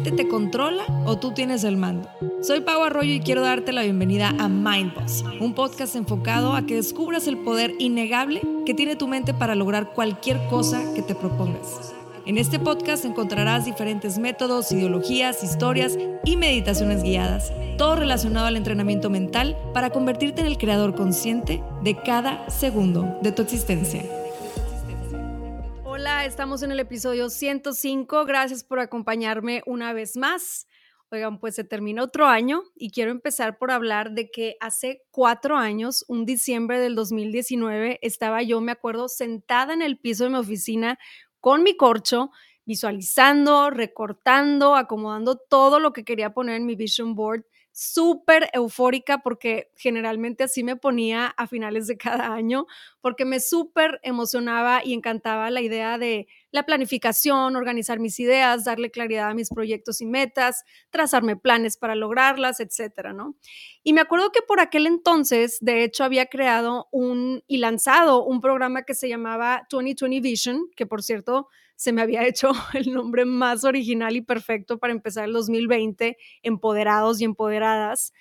te 0.00 0.26
controla 0.26 0.84
o 1.04 1.18
tú 1.18 1.32
tienes 1.34 1.64
el 1.64 1.76
mando? 1.76 2.08
Soy 2.40 2.62
Pau 2.62 2.82
Arroyo 2.82 3.12
y 3.12 3.20
quiero 3.20 3.42
darte 3.42 3.72
la 3.72 3.82
bienvenida 3.82 4.34
a 4.38 4.48
Mindboss, 4.48 5.22
un 5.38 5.54
podcast 5.54 5.96
enfocado 5.96 6.54
a 6.54 6.64
que 6.64 6.76
descubras 6.76 7.26
el 7.26 7.36
poder 7.36 7.74
innegable 7.78 8.40
que 8.64 8.72
tiene 8.72 8.96
tu 8.96 9.06
mente 9.06 9.34
para 9.34 9.54
lograr 9.54 9.92
cualquier 9.92 10.46
cosa 10.48 10.82
que 10.94 11.02
te 11.02 11.14
propongas. 11.14 11.92
En 12.24 12.38
este 12.38 12.58
podcast 12.58 13.04
encontrarás 13.04 13.66
diferentes 13.66 14.18
métodos, 14.18 14.72
ideologías, 14.72 15.44
historias 15.44 15.98
y 16.24 16.36
meditaciones 16.38 17.02
guiadas, 17.02 17.52
todo 17.76 17.94
relacionado 17.94 18.46
al 18.46 18.56
entrenamiento 18.56 19.10
mental 19.10 19.58
para 19.74 19.90
convertirte 19.90 20.40
en 20.40 20.46
el 20.46 20.56
creador 20.56 20.94
consciente 20.94 21.62
de 21.82 21.96
cada 21.96 22.48
segundo 22.48 23.18
de 23.20 23.32
tu 23.32 23.42
existencia. 23.42 24.02
Estamos 26.24 26.62
en 26.62 26.70
el 26.70 26.78
episodio 26.78 27.28
105. 27.28 28.24
Gracias 28.26 28.62
por 28.62 28.78
acompañarme 28.78 29.60
una 29.66 29.92
vez 29.92 30.16
más. 30.16 30.68
Oigan, 31.10 31.40
pues 31.40 31.56
se 31.56 31.64
terminó 31.64 32.04
otro 32.04 32.26
año 32.26 32.62
y 32.76 32.92
quiero 32.92 33.10
empezar 33.10 33.58
por 33.58 33.72
hablar 33.72 34.12
de 34.12 34.30
que 34.30 34.54
hace 34.60 35.02
cuatro 35.10 35.56
años, 35.56 36.04
un 36.06 36.24
diciembre 36.24 36.78
del 36.78 36.94
2019, 36.94 37.98
estaba 38.02 38.40
yo, 38.42 38.60
me 38.60 38.70
acuerdo, 38.70 39.08
sentada 39.08 39.74
en 39.74 39.82
el 39.82 39.98
piso 39.98 40.22
de 40.22 40.30
mi 40.30 40.36
oficina 40.36 40.96
con 41.40 41.64
mi 41.64 41.76
corcho, 41.76 42.30
visualizando, 42.64 43.70
recortando, 43.70 44.76
acomodando 44.76 45.36
todo 45.36 45.80
lo 45.80 45.92
que 45.92 46.04
quería 46.04 46.32
poner 46.32 46.54
en 46.54 46.66
mi 46.66 46.76
vision 46.76 47.16
board 47.16 47.44
súper 47.72 48.50
eufórica 48.52 49.18
porque 49.18 49.70
generalmente 49.76 50.44
así 50.44 50.62
me 50.62 50.76
ponía 50.76 51.26
a 51.26 51.46
finales 51.46 51.86
de 51.86 51.96
cada 51.96 52.32
año, 52.32 52.66
porque 53.00 53.24
me 53.24 53.40
súper 53.40 53.98
emocionaba 54.02 54.82
y 54.84 54.92
encantaba 54.92 55.50
la 55.50 55.62
idea 55.62 55.98
de 55.98 56.28
la 56.50 56.64
planificación, 56.64 57.56
organizar 57.56 57.98
mis 57.98 58.20
ideas, 58.20 58.64
darle 58.64 58.90
claridad 58.90 59.30
a 59.30 59.34
mis 59.34 59.48
proyectos 59.48 60.00
y 60.02 60.06
metas, 60.06 60.64
trazarme 60.90 61.36
planes 61.36 61.78
para 61.78 61.94
lograrlas, 61.94 62.60
etcétera, 62.60 63.12
¿no? 63.14 63.36
Y 63.82 63.94
me 63.94 64.02
acuerdo 64.02 64.30
que 64.30 64.42
por 64.42 64.60
aquel 64.60 64.86
entonces, 64.86 65.56
de 65.60 65.82
hecho, 65.82 66.04
había 66.04 66.26
creado 66.26 66.88
un 66.92 67.42
y 67.46 67.56
lanzado 67.56 68.22
un 68.24 68.40
programa 68.40 68.82
que 68.82 68.94
se 68.94 69.08
llamaba 69.08 69.66
2020 69.70 70.20
Vision, 70.20 70.70
que 70.76 70.86
por 70.86 71.02
cierto, 71.02 71.48
se 71.82 71.92
me 71.92 72.00
había 72.00 72.24
hecho 72.24 72.52
el 72.74 72.92
nombre 72.92 73.24
más 73.24 73.64
original 73.64 74.14
y 74.14 74.20
perfecto 74.22 74.78
para 74.78 74.92
empezar 74.92 75.24
el 75.24 75.32
2020, 75.32 76.16
Empoderados 76.42 77.20
y 77.20 77.24
Empoderadas, 77.24 78.12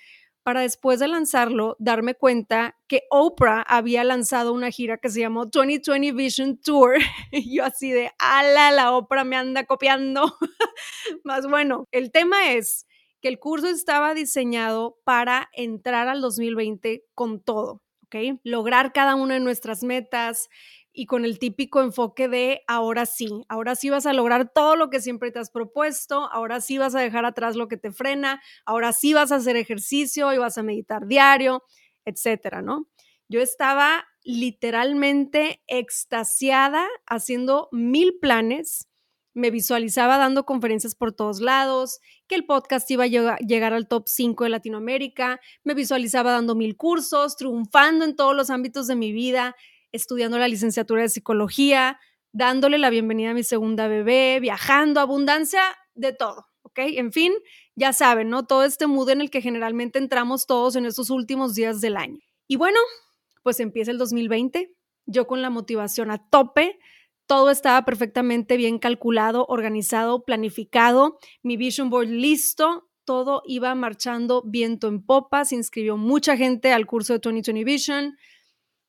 para 0.42 0.62
después 0.62 1.00
de 1.00 1.08
lanzarlo 1.08 1.76
darme 1.78 2.16
cuenta 2.16 2.76
que 2.88 3.03
Oprah 3.12 3.62
había 3.62 4.03
lanzado 4.03 4.53
una 4.53 4.72
gira 4.72 4.98
que 4.98 5.12
se 5.12 5.20
llamó 5.20 5.45
2020 5.45 6.12
Vision 6.14 6.59
Tour. 6.59 6.95
Y 7.31 7.56
yo 7.56 7.64
así 7.64 7.92
de, 7.92 8.09
ala, 8.18 8.72
la 8.72 8.94
Oprah 8.94 9.23
me 9.26 9.36
anda 9.36 9.66
copiando. 9.68 10.36
Más 11.23 11.48
bueno, 11.48 11.88
el 11.92 12.12
tema 12.12 12.53
es 12.53 12.88
que 13.22 13.28
el 13.28 13.38
curso 13.38 13.68
estaba 13.68 14.16
diseñado 14.16 14.98
para 15.03 15.50
entrar 15.53 16.08
al 16.08 16.22
2020 16.22 17.03
con 17.14 17.44
todo, 17.44 17.84
¿ok? 18.06 18.40
Lograr 18.44 18.92
cada 18.92 19.14
una 19.14 19.36
de 19.36 19.40
nuestras 19.40 19.84
metas, 19.84 20.50
y 20.94 21.06
con 21.06 21.25
el 21.25 21.39
típico 21.39 21.81
enfoque 21.81 22.28
de 22.28 22.61
ahora 22.67 23.06
sí, 23.06 23.30
ahora 23.47 23.75
sí 23.75 23.89
vas 23.89 24.06
a 24.06 24.14
lograr 24.14 24.52
todo 24.53 24.75
lo 24.75 24.89
que 24.89 25.02
siempre 25.02 25.31
te 25.31 25.39
has 25.39 25.52
propuesto, 25.52 26.30
ahora 26.31 26.61
sí 26.61 26.78
vas 26.78 26.95
a 26.95 27.00
dejar 27.00 27.25
atrás 27.25 27.56
lo 27.56 27.67
que 27.67 27.78
te 27.78 27.92
frena, 27.92 28.42
ahora 28.66 28.92
sí 28.92 29.14
vas 29.14 29.31
a 29.31 29.38
hacer 29.38 29.56
ejercicio 29.56 30.34
y 30.34 30.38
vas 30.38 30.58
a 30.58 30.64
meditar 30.64 31.08
diario, 31.08 31.64
etcétera, 32.06 32.62
¿no? 32.62 32.88
Yo 33.30 33.42
estaba 33.42 34.06
literalmente 34.23 35.64
extasiada 35.67 36.88
haciendo 37.08 37.69
mil 37.72 38.17
planes, 38.19 38.89
me 39.34 39.50
visualizaba 39.50 40.17
dando 40.17 40.45
conferencias 40.45 40.95
por 40.95 41.14
todos 41.14 41.39
lados, 41.39 42.00
que 42.28 42.35
el 42.35 42.46
podcast 42.46 42.91
iba 42.91 43.06
a 43.06 43.38
llegar 43.38 43.73
al 43.73 43.88
top 43.88 44.03
5 44.08 44.44
de 44.44 44.50
Latinoamérica, 44.50 45.40
me 45.63 45.73
visualizaba 45.73 46.34
dando 46.34 46.56
mil 46.56 46.75
cursos, 46.75 47.38
triunfando 47.38 48.03
en 48.03 48.18
todos 48.18 48.35
los 48.35 48.50
ámbitos 48.50 48.88
de 48.88 48.96
mi 48.97 49.13
vida, 49.13 49.56
estudiando 49.91 50.38
la 50.38 50.47
licenciatura 50.47 51.03
de 51.03 51.09
psicología, 51.09 52.00
dándole 52.34 52.78
la 52.78 52.90
bienvenida 52.90 53.31
a 53.31 53.34
mi 53.34 53.44
segunda 53.44 53.88
bebé, 53.88 54.40
viajando, 54.40 55.00
abundancia 55.00 55.62
de 55.94 56.13
todo, 56.13 56.47
¿ok? 56.63 56.79
En 56.79 57.12
fin, 57.12 57.34
ya 57.75 57.94
saben, 57.94 58.29
¿no? 58.29 58.46
Todo 58.46 58.63
este 58.63 58.88
mood 58.88 59.09
en 59.09 59.22
el 59.22 59.29
que 59.29 59.41
generalmente 59.41 60.00
entramos 60.00 60.46
todos 60.46 60.75
en 60.75 60.85
estos 60.85 61.09
últimos 61.09 61.56
días 61.56 61.81
del 61.81 61.97
año. 61.97 62.19
Y 62.47 62.56
bueno, 62.56 62.79
pues 63.44 63.59
empieza 63.59 63.91
el 63.91 63.97
2020, 63.97 64.74
yo 65.06 65.28
con 65.28 65.41
la 65.41 65.50
motivación 65.50 66.12
a 66.12 66.29
tope, 66.29 66.79
todo 67.25 67.50
estaba 67.50 67.85
perfectamente 67.85 68.58
bien 68.58 68.78
calculado, 68.78 69.46
organizado, 69.47 70.23
planificado, 70.23 71.18
mi 71.44 71.58
vision 71.58 71.90
board 71.90 72.09
listo, 72.09 72.90
todo 73.06 73.41
iba 73.46 73.73
marchando 73.75 74.44
viento 74.46 74.88
en 74.88 75.03
popa, 75.03 75.46
se 75.46 75.56
inscribió 75.56 75.97
mucha 75.97 76.38
gente 76.38 76.72
al 76.72 76.85
curso 76.85 77.13
de 77.13 77.19
2020 77.19 77.63
Vision, 77.63 78.18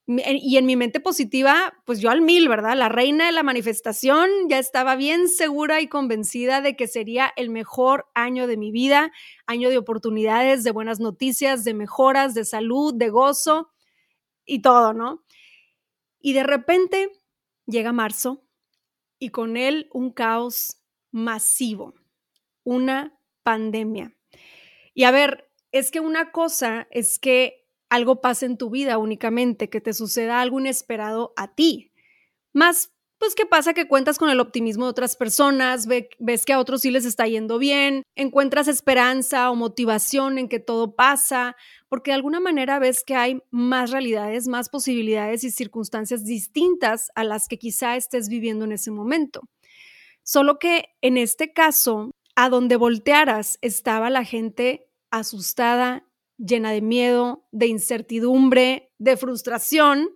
y 0.06 0.56
en 0.56 0.66
mi 0.66 0.74
mente 0.74 0.98
positiva, 0.98 1.74
pues 1.86 2.00
yo 2.00 2.10
al 2.10 2.22
mil, 2.22 2.48
¿verdad? 2.48 2.76
La 2.76 2.88
reina 2.88 3.26
de 3.26 3.32
la 3.32 3.44
manifestación 3.44 4.28
ya 4.48 4.58
estaba 4.58 4.96
bien 4.96 5.28
segura 5.28 5.80
y 5.80 5.86
convencida 5.86 6.60
de 6.60 6.74
que 6.74 6.88
sería 6.88 7.32
el 7.36 7.50
mejor 7.50 8.06
año 8.14 8.48
de 8.48 8.56
mi 8.56 8.72
vida, 8.72 9.12
año 9.46 9.70
de 9.70 9.78
oportunidades, 9.78 10.64
de 10.64 10.72
buenas 10.72 10.98
noticias, 10.98 11.62
de 11.64 11.74
mejoras, 11.74 12.34
de 12.34 12.44
salud, 12.44 12.94
de 12.94 13.10
gozo 13.10 13.70
y 14.44 14.60
todo, 14.60 14.92
¿no? 14.92 15.24
Y 16.20 16.32
de 16.32 16.42
repente 16.42 17.10
llega 17.66 17.92
marzo 17.92 18.44
y 19.20 19.28
con 19.28 19.56
él 19.56 19.88
un 19.92 20.12
caos 20.12 20.80
masivo, 21.12 21.94
una 22.64 23.16
pandemia. 23.44 24.16
Y 24.94 25.04
a 25.04 25.12
ver, 25.12 25.48
es 25.70 25.90
que 25.90 26.00
una 26.00 26.32
cosa 26.32 26.88
es 26.90 27.19
que 27.19 27.61
algo 27.92 28.22
pasa 28.22 28.47
en 28.47 28.56
tu 28.56 28.70
vida 28.70 28.97
únicamente, 28.97 29.69
que 29.69 29.82
te 29.82 29.92
suceda 29.92 30.41
algo 30.41 30.58
inesperado 30.58 31.34
a 31.36 31.54
ti. 31.54 31.92
Más, 32.54 32.91
pues, 33.19 33.34
¿qué 33.34 33.44
pasa? 33.44 33.75
Que 33.75 33.86
cuentas 33.86 34.19
con 34.19 34.30
el 34.30 34.41
optimismo 34.41 34.86
de 34.86 34.91
otras 34.92 35.14
personas, 35.14 35.86
ves 35.86 36.47
que 36.47 36.54
a 36.54 36.58
otros 36.58 36.81
sí 36.81 36.91
les 36.91 37.04
está 37.04 37.26
yendo 37.26 37.58
bien, 37.58 38.02
encuentras 38.16 38.66
esperanza 38.66 39.50
o 39.50 39.56
motivación 39.56 40.38
en 40.38 40.48
que 40.48 40.58
todo 40.58 40.97
pasa, 40.97 41.54
porque 41.91 42.12
de 42.12 42.14
alguna 42.14 42.41
manera 42.41 42.78
ves 42.78 43.04
que 43.04 43.14
hay 43.14 43.42
más 43.50 43.91
realidades, 43.91 44.48
más 44.48 44.70
posibilidades 44.70 45.44
y 45.44 45.50
circunstancias 45.50 46.25
distintas 46.25 47.10
a 47.14 47.25
las 47.25 47.47
que 47.47 47.58
quizá 47.58 47.97
estés 47.97 48.31
viviendo 48.31 48.64
en 48.64 48.72
ese 48.72 48.91
momento. 48.91 49.42
Solo 50.22 50.58
que 50.58 50.86
en 51.02 51.19
este 51.19 51.52
caso, 51.52 52.10
a 52.36 52.48
donde 52.48 52.76
voltearas 52.76 53.58
estaba 53.60 54.08
la 54.08 54.25
gente 54.25 54.88
asustada, 55.10 56.06
llena 56.44 56.72
de 56.72 56.82
miedo, 56.82 57.47
de 57.53 57.66
incertidumbre, 57.66 58.92
de 58.98 59.16
frustración 59.16 60.10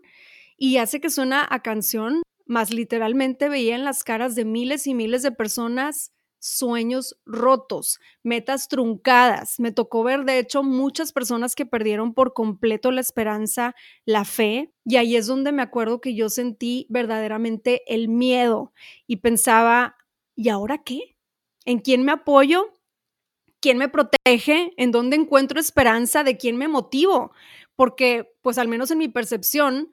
y 0.57 0.79
hace 0.79 1.01
que 1.01 1.11
suena 1.11 1.47
a 1.49 1.63
canción, 1.63 2.23
más 2.47 2.73
literalmente 2.73 3.49
veía 3.49 3.75
en 3.75 3.85
las 3.85 4.05
caras 4.05 4.35
de 4.35 4.45
miles 4.45 4.87
y 4.87 4.95
miles 4.95 5.23
de 5.23 5.33
personas 5.33 6.13
sueños 6.39 7.19
rotos, 7.27 7.99
metas 8.23 8.69
truncadas. 8.69 9.59
Me 9.59 9.73
tocó 9.73 10.05
ver, 10.05 10.25
de 10.25 10.39
hecho, 10.39 10.63
muchas 10.63 11.13
personas 11.13 11.55
que 11.55 11.67
perdieron 11.67 12.15
por 12.15 12.35
completo 12.35 12.91
la 12.93 13.01
esperanza, 13.01 13.75
la 14.05 14.25
fe, 14.25 14.73
y 14.85 14.97
ahí 14.97 15.17
es 15.17 15.27
donde 15.27 15.53
me 15.53 15.63
acuerdo 15.63 16.01
que 16.01 16.15
yo 16.15 16.29
sentí 16.29 16.87
verdaderamente 16.89 17.83
el 17.93 18.09
miedo 18.09 18.73
y 19.07 19.17
pensaba, 19.17 19.97
¿y 20.37 20.49
ahora 20.49 20.83
qué? 20.85 21.17
¿En 21.65 21.81
quién 21.81 22.05
me 22.05 22.13
apoyo? 22.13 22.76
Quién 23.61 23.79
me 23.79 23.89
protege, 23.89 24.73
en 24.77 24.93
dónde 24.93 25.17
encuentro 25.17 25.59
esperanza, 25.61 26.25
de 26.25 26.37
quién 26.37 26.57
me 26.57 26.69
motivo, 26.69 27.33
porque 27.75 28.33
pues 28.43 28.59
al 28.59 28.69
menos 28.69 28.91
en 28.91 28.99
mi 28.99 29.09
percepción, 29.09 29.93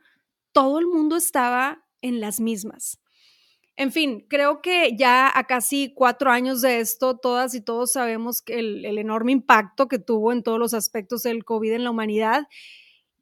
todo 0.51 0.79
el 0.79 0.87
mundo 0.87 1.15
estaba 1.15 1.85
en 2.01 2.21
las 2.21 2.39
mismas. 2.39 2.99
En 3.75 3.91
fin, 3.91 4.25
creo 4.29 4.61
que 4.61 4.95
ya 4.95 5.31
a 5.33 5.45
casi 5.45 5.93
cuatro 5.95 6.29
años 6.29 6.61
de 6.61 6.79
esto, 6.79 7.17
todas 7.17 7.55
y 7.55 7.61
todos 7.61 7.91
sabemos 7.91 8.43
que 8.43 8.59
el, 8.59 8.97
enorme 8.99 9.31
impacto 9.31 9.87
que 9.87 9.97
tuvo 9.97 10.31
en 10.31 10.43
todos 10.43 10.59
los 10.59 10.75
aspectos 10.75 11.23
del 11.23 11.43
COVID 11.43 11.71
en 11.71 11.83
la 11.83 11.89
humanidad. 11.89 12.47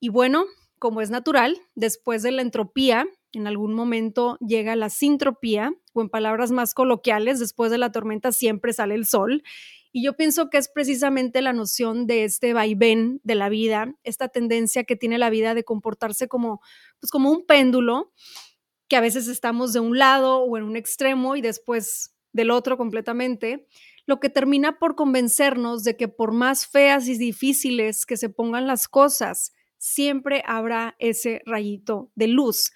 Y 0.01 0.09
bueno, 0.09 0.45
como 0.77 0.99
es 0.99 1.09
natural, 1.09 1.57
después 1.75 2.21
de 2.21 2.31
la 2.31 2.41
entropía, 2.41 3.07
en 3.31 3.47
algún 3.47 3.73
momento 3.73 4.37
llega 4.45 4.75
la 4.75 4.89
sintropía, 4.89 5.73
o 5.93 6.01
en 6.01 6.09
palabras 6.09 6.51
más 6.51 6.73
coloquiales, 6.73 7.39
después 7.39 7.71
de 7.71 7.77
la 7.77 7.93
tormenta 7.93 8.33
siempre 8.33 8.73
sale 8.73 8.95
el 8.95 9.05
sol. 9.05 9.43
Y 9.91 10.03
yo 10.03 10.15
pienso 10.15 10.49
que 10.49 10.57
es 10.57 10.69
precisamente 10.69 11.41
la 11.41 11.53
noción 11.53 12.07
de 12.07 12.23
este 12.23 12.53
vaivén 12.53 13.19
de 13.23 13.35
la 13.35 13.49
vida, 13.49 13.93
esta 14.03 14.29
tendencia 14.29 14.85
que 14.85 14.95
tiene 14.95 15.17
la 15.17 15.29
vida 15.29 15.53
de 15.53 15.63
comportarse 15.63 16.27
como, 16.27 16.61
pues 16.99 17.11
como 17.11 17.31
un 17.31 17.45
péndulo, 17.45 18.13
que 18.87 18.95
a 18.95 19.01
veces 19.01 19.27
estamos 19.27 19.73
de 19.73 19.79
un 19.79 19.97
lado 19.97 20.39
o 20.39 20.57
en 20.57 20.63
un 20.63 20.75
extremo 20.75 21.35
y 21.35 21.41
después 21.41 22.15
del 22.33 22.51
otro 22.51 22.77
completamente, 22.77 23.67
lo 24.05 24.19
que 24.19 24.29
termina 24.29 24.79
por 24.79 24.95
convencernos 24.95 25.83
de 25.83 25.97
que 25.97 26.07
por 26.07 26.31
más 26.31 26.67
feas 26.67 27.07
y 27.07 27.17
difíciles 27.17 28.05
que 28.05 28.17
se 28.17 28.29
pongan 28.29 28.67
las 28.67 28.87
cosas, 28.87 29.53
siempre 29.77 30.43
habrá 30.45 30.95
ese 30.99 31.41
rayito 31.45 32.11
de 32.15 32.27
luz. 32.27 32.71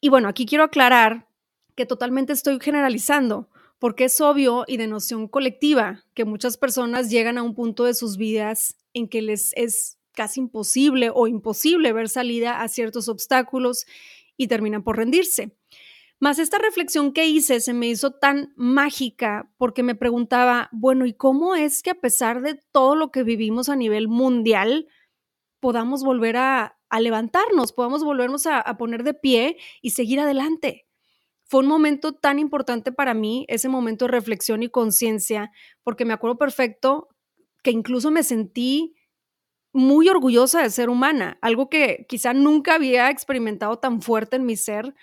Y 0.00 0.08
bueno, 0.08 0.28
aquí 0.28 0.46
quiero 0.46 0.64
aclarar 0.64 1.28
que 1.74 1.86
totalmente 1.86 2.32
estoy 2.32 2.58
generalizando, 2.60 3.48
porque 3.80 4.04
es 4.04 4.20
obvio 4.20 4.64
y 4.68 4.76
de 4.76 4.86
noción 4.86 5.26
colectiva 5.26 6.04
que 6.14 6.26
muchas 6.26 6.56
personas 6.58 7.10
llegan 7.10 7.38
a 7.38 7.42
un 7.42 7.54
punto 7.54 7.84
de 7.84 7.94
sus 7.94 8.18
vidas 8.18 8.76
en 8.92 9.08
que 9.08 9.22
les 9.22 9.52
es 9.56 9.98
casi 10.12 10.40
imposible 10.40 11.10
o 11.12 11.26
imposible 11.26 11.92
ver 11.92 12.10
salida 12.10 12.60
a 12.60 12.68
ciertos 12.68 13.08
obstáculos 13.08 13.86
y 14.36 14.48
terminan 14.48 14.84
por 14.84 14.98
rendirse. 14.98 15.56
Más 16.18 16.38
esta 16.38 16.58
reflexión 16.58 17.14
que 17.14 17.26
hice 17.26 17.60
se 17.60 17.72
me 17.72 17.88
hizo 17.88 18.10
tan 18.10 18.52
mágica 18.54 19.50
porque 19.56 19.82
me 19.82 19.94
preguntaba, 19.94 20.68
bueno, 20.72 21.06
¿y 21.06 21.14
cómo 21.14 21.54
es 21.54 21.82
que 21.82 21.90
a 21.90 22.00
pesar 22.00 22.42
de 22.42 22.60
todo 22.72 22.94
lo 22.94 23.10
que 23.10 23.22
vivimos 23.22 23.70
a 23.70 23.76
nivel 23.76 24.08
mundial, 24.08 24.88
podamos 25.58 26.04
volver 26.04 26.36
a, 26.36 26.76
levantarnos, 27.00 27.72
podamos 27.72 28.04
volvernos 28.04 28.46
a, 28.46 28.60
a 28.60 28.76
poner 28.76 29.04
de 29.04 29.14
pie 29.14 29.56
y 29.80 29.90
seguir 29.90 30.20
adelante? 30.20 30.89
Fue 31.50 31.62
un 31.62 31.66
momento 31.66 32.12
tan 32.12 32.38
importante 32.38 32.92
para 32.92 33.12
mí, 33.12 33.44
ese 33.48 33.68
momento 33.68 34.04
de 34.04 34.12
reflexión 34.12 34.62
y 34.62 34.68
conciencia, 34.68 35.50
porque 35.82 36.04
me 36.04 36.12
acuerdo 36.12 36.38
perfecto 36.38 37.08
que 37.64 37.72
incluso 37.72 38.12
me 38.12 38.22
sentí 38.22 38.94
muy 39.72 40.08
orgullosa 40.08 40.62
de 40.62 40.70
ser 40.70 40.88
humana, 40.88 41.38
algo 41.42 41.68
que 41.68 42.06
quizá 42.08 42.34
nunca 42.34 42.76
había 42.76 43.10
experimentado 43.10 43.80
tan 43.80 44.00
fuerte 44.00 44.36
en 44.36 44.46
mi 44.46 44.54
ser, 44.54 44.94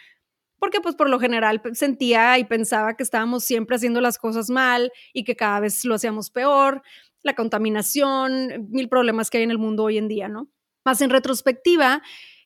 porque 0.58 0.80
pues 0.80 0.96
por 0.96 1.10
lo 1.10 1.20
general 1.20 1.62
sentía 1.74 2.40
y 2.40 2.46
pensaba 2.46 2.96
que 2.96 3.04
estábamos 3.04 3.44
siempre 3.44 3.76
haciendo 3.76 4.00
las 4.00 4.18
cosas 4.18 4.50
mal 4.50 4.94
y 5.12 5.26
que 5.26 5.36
cada 5.36 5.60
vez 5.60 5.84
lo 5.84 5.96
hacíamos 5.96 6.30
peor, 6.30 6.82
la 7.24 7.36
contaminación, 7.36 8.70
mil 8.70 8.88
problemas 8.88 9.30
que 9.30 9.40
hay 9.40 9.44
en 9.44 9.52
el 9.52 9.58
mundo 9.58 9.84
hoy 9.84 9.98
en 9.98 10.08
día, 10.08 10.30
¿no? 10.30 10.48
Más 10.86 11.02
en 11.02 11.10
retrospectiva, 11.10 12.02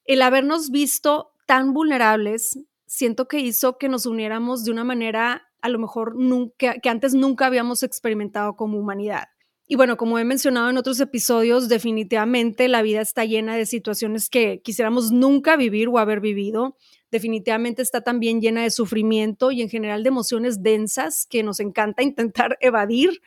el 0.06 0.24
habernos 0.24 0.71
visto 0.71 1.36
tan 1.45 1.71
vulnerables, 1.71 2.57
siento 2.91 3.29
que 3.29 3.39
hizo 3.39 3.77
que 3.77 3.88
nos 3.88 4.05
uniéramos 4.05 4.65
de 4.65 4.71
una 4.71 4.83
manera 4.83 5.47
a 5.61 5.69
lo 5.69 5.79
mejor 5.79 6.17
nunca, 6.17 6.77
que 6.79 6.89
antes 6.89 7.13
nunca 7.13 7.45
habíamos 7.45 7.83
experimentado 7.83 8.57
como 8.57 8.77
humanidad. 8.77 9.29
Y 9.65 9.77
bueno, 9.77 9.95
como 9.95 10.19
he 10.19 10.25
mencionado 10.25 10.69
en 10.69 10.77
otros 10.77 10.99
episodios, 10.99 11.69
definitivamente 11.69 12.67
la 12.67 12.81
vida 12.81 12.99
está 12.99 13.23
llena 13.23 13.55
de 13.55 13.65
situaciones 13.65 14.29
que 14.29 14.61
quisiéramos 14.61 15.13
nunca 15.13 15.55
vivir 15.55 15.88
o 15.88 15.99
haber 15.99 16.19
vivido. 16.19 16.75
Definitivamente 17.11 17.81
está 17.81 18.01
también 18.01 18.41
llena 18.41 18.63
de 18.63 18.71
sufrimiento 18.71 19.51
y 19.51 19.61
en 19.61 19.69
general 19.69 20.03
de 20.03 20.09
emociones 20.09 20.61
densas 20.61 21.25
que 21.25 21.44
nos 21.44 21.61
encanta 21.61 22.03
intentar 22.03 22.57
evadir. 22.59 23.21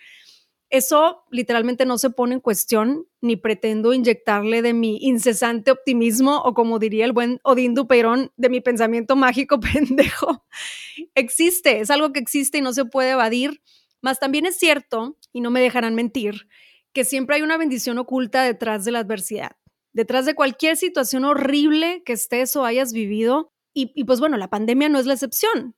Eso 0.70 1.24
literalmente 1.30 1.86
no 1.86 1.98
se 1.98 2.10
pone 2.10 2.34
en 2.34 2.40
cuestión, 2.40 3.06
ni 3.20 3.36
pretendo 3.36 3.94
inyectarle 3.94 4.62
de 4.62 4.72
mi 4.72 4.98
incesante 5.00 5.70
optimismo 5.70 6.38
o 6.38 6.54
como 6.54 6.78
diría 6.78 7.04
el 7.04 7.12
buen 7.12 7.40
Odín 7.44 7.74
Dupeirón, 7.74 8.32
de 8.36 8.48
mi 8.48 8.60
pensamiento 8.60 9.14
mágico 9.14 9.60
pendejo. 9.60 10.44
Existe, 11.14 11.80
es 11.80 11.90
algo 11.90 12.12
que 12.12 12.20
existe 12.20 12.58
y 12.58 12.62
no 12.62 12.72
se 12.72 12.84
puede 12.84 13.10
evadir 13.10 13.60
más 14.04 14.20
también 14.20 14.44
es 14.44 14.58
cierto, 14.58 15.16
y 15.32 15.40
no 15.40 15.50
me 15.50 15.62
dejarán 15.62 15.94
mentir, 15.94 16.46
que 16.92 17.04
siempre 17.06 17.36
hay 17.36 17.42
una 17.42 17.56
bendición 17.56 17.96
oculta 17.96 18.42
detrás 18.42 18.84
de 18.84 18.92
la 18.92 18.98
adversidad, 18.98 19.52
detrás 19.94 20.26
de 20.26 20.34
cualquier 20.34 20.76
situación 20.76 21.24
horrible 21.24 22.02
que 22.04 22.12
estés 22.12 22.54
o 22.54 22.66
hayas 22.66 22.92
vivido. 22.92 23.50
Y, 23.72 24.04
pues 24.04 24.20
bueno, 24.20 24.36
la 24.36 24.50
pandemia 24.50 24.90
no 24.90 24.98
es 24.98 25.06
la 25.06 25.14
excepción. 25.14 25.74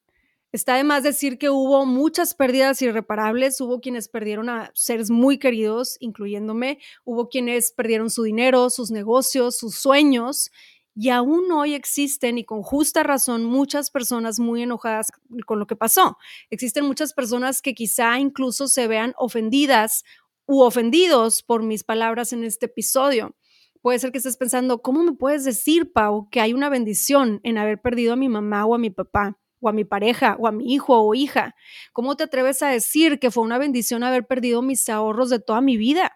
Está 0.53 0.77
de 0.77 0.85
más 0.85 1.03
decir 1.03 1.39
que 1.39 1.51
hubo 1.51 1.85
muchas 1.85 2.35
pérdidas 2.35 2.81
irreparables, 2.81 3.61
hubo 3.61 3.81
quienes 3.81 4.09
perdieron 4.09 4.49
a 4.49 4.71
seres 4.75 5.11
muy 5.11 5.39
queridos, 5.39 5.97
incluyéndome, 6.01 6.79
hubo 7.05 7.29
quienes 7.29 7.73
perdieron 7.73 8.11
su 8.11 8.23
dinero, 8.23 8.71
sus 8.71 8.91
negocios, 8.91 9.59
sus 9.59 9.75
sueños, 9.75 10.51
y 10.99 11.11
aún 11.11 11.53
hoy 11.53 11.75
existen, 11.75 12.39
y 12.39 12.45
con 12.45 12.63
justa 12.63 13.03
razón, 13.03 13.45
muchas 13.45 13.91
personas 13.91 14.41
muy 14.41 14.63
enojadas 14.63 15.09
con 15.45 15.59
lo 15.59 15.67
que 15.67 15.77
pasó. 15.77 16.17
Existen 16.49 16.87
muchas 16.87 17.13
personas 17.13 17.61
que 17.61 17.75
quizá 17.75 18.19
incluso 18.19 18.67
se 18.67 18.89
vean 18.89 19.13
ofendidas 19.19 20.05
u 20.47 20.63
ofendidos 20.63 21.43
por 21.43 21.63
mis 21.63 21.85
palabras 21.85 22.33
en 22.33 22.45
este 22.45 22.65
episodio. 22.67 23.37
Puede 23.83 23.99
ser 23.99 24.11
que 24.11 24.19
estés 24.19 24.39
pensando, 24.39 24.81
¿cómo 24.81 25.03
me 25.03 25.13
puedes 25.13 25.45
decir, 25.45 25.93
Pau, 25.93 26.31
que 26.31 26.41
hay 26.41 26.55
una 26.55 26.71
bendición 26.71 27.41
en 27.43 27.59
haber 27.59 27.83
perdido 27.83 28.15
a 28.15 28.17
mi 28.17 28.31
mamá 28.31 28.65
o 28.65 28.75
a 28.75 28.79
mi 28.79 28.89
papá? 28.89 29.39
O 29.61 29.69
a 29.69 29.73
mi 29.73 29.85
pareja 29.85 30.37
o 30.39 30.47
a 30.47 30.53
mi 30.53 30.73
hijo 30.75 30.99
o 31.01 31.15
hija? 31.15 31.55
¿Cómo 31.93 32.17
te 32.17 32.25
atreves 32.25 32.63
a 32.63 32.69
decir 32.69 33.19
que 33.19 33.31
fue 33.31 33.43
una 33.43 33.59
bendición 33.59 34.03
haber 34.03 34.27
perdido 34.27 34.63
mis 34.63 34.89
ahorros 34.89 35.31
de 35.31 35.39
toda 35.39 35.61
mi 35.61 35.77
vida? 35.77 36.13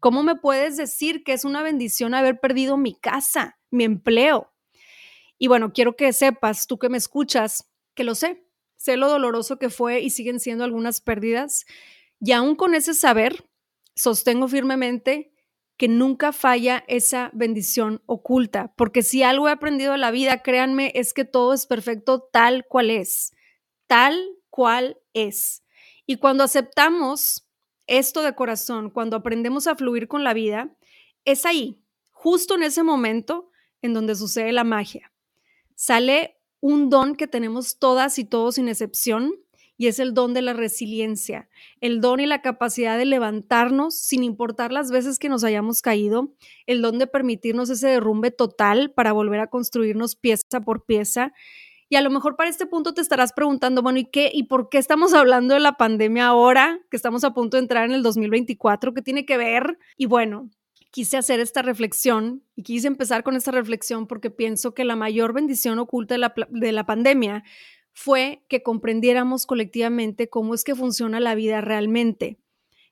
¿Cómo 0.00 0.22
me 0.22 0.36
puedes 0.36 0.76
decir 0.76 1.22
que 1.24 1.32
es 1.32 1.44
una 1.44 1.62
bendición 1.62 2.14
haber 2.14 2.40
perdido 2.40 2.76
mi 2.76 2.94
casa, 2.94 3.58
mi 3.70 3.84
empleo? 3.84 4.52
Y 5.38 5.48
bueno, 5.48 5.72
quiero 5.72 5.96
que 5.96 6.12
sepas, 6.12 6.66
tú 6.66 6.78
que 6.78 6.88
me 6.88 6.98
escuchas, 6.98 7.70
que 7.94 8.04
lo 8.04 8.14
sé. 8.14 8.46
Sé 8.76 8.96
lo 8.96 9.08
doloroso 9.08 9.58
que 9.58 9.70
fue 9.70 10.00
y 10.00 10.10
siguen 10.10 10.40
siendo 10.40 10.64
algunas 10.64 11.00
pérdidas. 11.00 11.64
Y 12.20 12.32
aún 12.32 12.56
con 12.56 12.74
ese 12.74 12.94
saber, 12.94 13.48
sostengo 13.94 14.48
firmemente 14.48 15.31
que 15.76 15.88
nunca 15.88 16.32
falla 16.32 16.84
esa 16.86 17.30
bendición 17.32 18.02
oculta, 18.06 18.72
porque 18.76 19.02
si 19.02 19.22
algo 19.22 19.48
he 19.48 19.52
aprendido 19.52 19.92
de 19.92 19.98
la 19.98 20.10
vida, 20.10 20.42
créanme, 20.42 20.92
es 20.94 21.14
que 21.14 21.24
todo 21.24 21.52
es 21.54 21.66
perfecto 21.66 22.28
tal 22.32 22.66
cual 22.66 22.90
es, 22.90 23.32
tal 23.86 24.16
cual 24.50 24.98
es. 25.12 25.64
Y 26.06 26.16
cuando 26.16 26.44
aceptamos 26.44 27.48
esto 27.86 28.22
de 28.22 28.34
corazón, 28.34 28.90
cuando 28.90 29.16
aprendemos 29.16 29.66
a 29.66 29.74
fluir 29.74 30.08
con 30.08 30.24
la 30.24 30.34
vida, 30.34 30.76
es 31.24 31.46
ahí, 31.46 31.82
justo 32.10 32.54
en 32.54 32.62
ese 32.62 32.82
momento, 32.82 33.50
en 33.80 33.94
donde 33.94 34.14
sucede 34.14 34.52
la 34.52 34.64
magia. 34.64 35.12
Sale 35.74 36.38
un 36.60 36.90
don 36.90 37.16
que 37.16 37.26
tenemos 37.26 37.78
todas 37.78 38.18
y 38.18 38.24
todos 38.24 38.54
sin 38.54 38.68
excepción, 38.68 39.34
y 39.76 39.86
es 39.86 39.98
el 39.98 40.14
don 40.14 40.34
de 40.34 40.42
la 40.42 40.52
resiliencia, 40.52 41.48
el 41.80 42.00
don 42.00 42.20
y 42.20 42.26
la 42.26 42.42
capacidad 42.42 42.98
de 42.98 43.04
levantarnos 43.04 43.98
sin 43.98 44.22
importar 44.22 44.72
las 44.72 44.90
veces 44.90 45.18
que 45.18 45.28
nos 45.28 45.44
hayamos 45.44 45.82
caído, 45.82 46.34
el 46.66 46.82
don 46.82 46.98
de 46.98 47.06
permitirnos 47.06 47.70
ese 47.70 47.88
derrumbe 47.88 48.30
total 48.30 48.92
para 48.92 49.12
volver 49.12 49.40
a 49.40 49.48
construirnos 49.48 50.16
pieza 50.16 50.60
por 50.64 50.84
pieza 50.84 51.32
y 51.92 51.96
a 51.96 52.00
lo 52.00 52.08
mejor 52.08 52.36
para 52.36 52.48
este 52.48 52.64
punto 52.64 52.94
te 52.94 53.02
estarás 53.02 53.34
preguntando, 53.34 53.82
bueno, 53.82 53.98
¿y 53.98 54.06
qué? 54.06 54.30
¿Y 54.32 54.44
por 54.44 54.70
qué 54.70 54.78
estamos 54.78 55.12
hablando 55.12 55.52
de 55.52 55.60
la 55.60 55.76
pandemia 55.76 56.28
ahora, 56.28 56.80
que 56.90 56.96
estamos 56.96 57.22
a 57.22 57.34
punto 57.34 57.58
de 57.58 57.64
entrar 57.64 57.84
en 57.84 57.92
el 57.92 58.02
2024? 58.02 58.94
¿Qué 58.94 59.02
tiene 59.02 59.26
que 59.26 59.36
ver? 59.36 59.78
Y 59.98 60.06
bueno, 60.06 60.48
quise 60.90 61.18
hacer 61.18 61.38
esta 61.38 61.60
reflexión 61.60 62.44
y 62.56 62.62
quise 62.62 62.86
empezar 62.86 63.22
con 63.22 63.36
esta 63.36 63.50
reflexión 63.50 64.06
porque 64.06 64.30
pienso 64.30 64.72
que 64.72 64.84
la 64.86 64.96
mayor 64.96 65.34
bendición 65.34 65.78
oculta 65.78 66.14
de 66.14 66.18
la, 66.18 66.34
de 66.48 66.72
la 66.72 66.86
pandemia 66.86 67.44
fue 67.92 68.44
que 68.48 68.62
comprendiéramos 68.62 69.46
colectivamente 69.46 70.28
cómo 70.28 70.54
es 70.54 70.64
que 70.64 70.74
funciona 70.74 71.20
la 71.20 71.34
vida 71.34 71.60
realmente, 71.60 72.38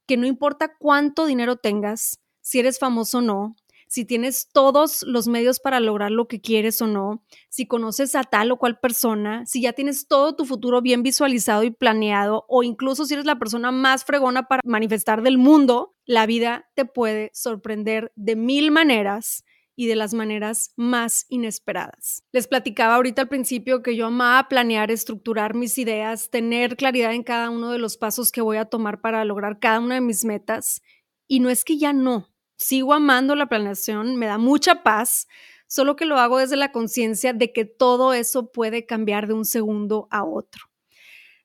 que 0.06 0.16
no 0.16 0.26
importa 0.26 0.76
cuánto 0.78 1.26
dinero 1.26 1.56
tengas, 1.56 2.20
si 2.40 2.58
eres 2.58 2.78
famoso 2.78 3.18
o 3.18 3.22
no, 3.22 3.56
si 3.90 4.04
tienes 4.04 4.48
todos 4.52 5.02
los 5.02 5.26
medios 5.26 5.58
para 5.58 5.80
lograr 5.80 6.12
lo 6.12 6.28
que 6.28 6.40
quieres 6.40 6.80
o 6.80 6.86
no, 6.86 7.24
si 7.48 7.66
conoces 7.66 8.14
a 8.14 8.22
tal 8.22 8.52
o 8.52 8.56
cual 8.56 8.78
persona, 8.78 9.44
si 9.46 9.62
ya 9.62 9.72
tienes 9.72 10.06
todo 10.06 10.36
tu 10.36 10.44
futuro 10.44 10.80
bien 10.80 11.02
visualizado 11.02 11.64
y 11.64 11.72
planeado, 11.72 12.44
o 12.48 12.62
incluso 12.62 13.04
si 13.04 13.14
eres 13.14 13.26
la 13.26 13.40
persona 13.40 13.72
más 13.72 14.04
fregona 14.04 14.46
para 14.46 14.62
manifestar 14.64 15.22
del 15.22 15.38
mundo, 15.38 15.96
la 16.04 16.26
vida 16.26 16.68
te 16.74 16.84
puede 16.84 17.32
sorprender 17.34 18.12
de 18.14 18.36
mil 18.36 18.70
maneras 18.70 19.44
y 19.80 19.86
de 19.86 19.96
las 19.96 20.12
maneras 20.12 20.74
más 20.76 21.24
inesperadas. 21.30 22.22
Les 22.32 22.46
platicaba 22.46 22.96
ahorita 22.96 23.22
al 23.22 23.28
principio 23.30 23.82
que 23.82 23.96
yo 23.96 24.08
amaba 24.08 24.46
planear, 24.46 24.90
estructurar 24.90 25.54
mis 25.54 25.78
ideas, 25.78 26.28
tener 26.28 26.76
claridad 26.76 27.14
en 27.14 27.22
cada 27.22 27.48
uno 27.48 27.72
de 27.72 27.78
los 27.78 27.96
pasos 27.96 28.30
que 28.30 28.42
voy 28.42 28.58
a 28.58 28.66
tomar 28.66 29.00
para 29.00 29.24
lograr 29.24 29.58
cada 29.58 29.80
una 29.80 29.94
de 29.94 30.02
mis 30.02 30.26
metas. 30.26 30.82
Y 31.26 31.40
no 31.40 31.48
es 31.48 31.64
que 31.64 31.78
ya 31.78 31.94
no, 31.94 32.28
sigo 32.58 32.92
amando 32.92 33.34
la 33.34 33.46
planeación, 33.46 34.16
me 34.16 34.26
da 34.26 34.36
mucha 34.36 34.82
paz, 34.82 35.28
solo 35.66 35.96
que 35.96 36.04
lo 36.04 36.18
hago 36.18 36.36
desde 36.36 36.56
la 36.56 36.72
conciencia 36.72 37.32
de 37.32 37.50
que 37.50 37.64
todo 37.64 38.12
eso 38.12 38.52
puede 38.52 38.84
cambiar 38.84 39.28
de 39.28 39.32
un 39.32 39.46
segundo 39.46 40.08
a 40.10 40.24
otro. 40.24 40.66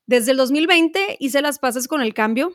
Desde 0.08 0.32
el 0.32 0.38
2020 0.38 1.16
hice 1.22 1.42
las 1.42 1.58
paces 1.58 1.88
con 1.88 2.02
el 2.02 2.14
cambio, 2.14 2.52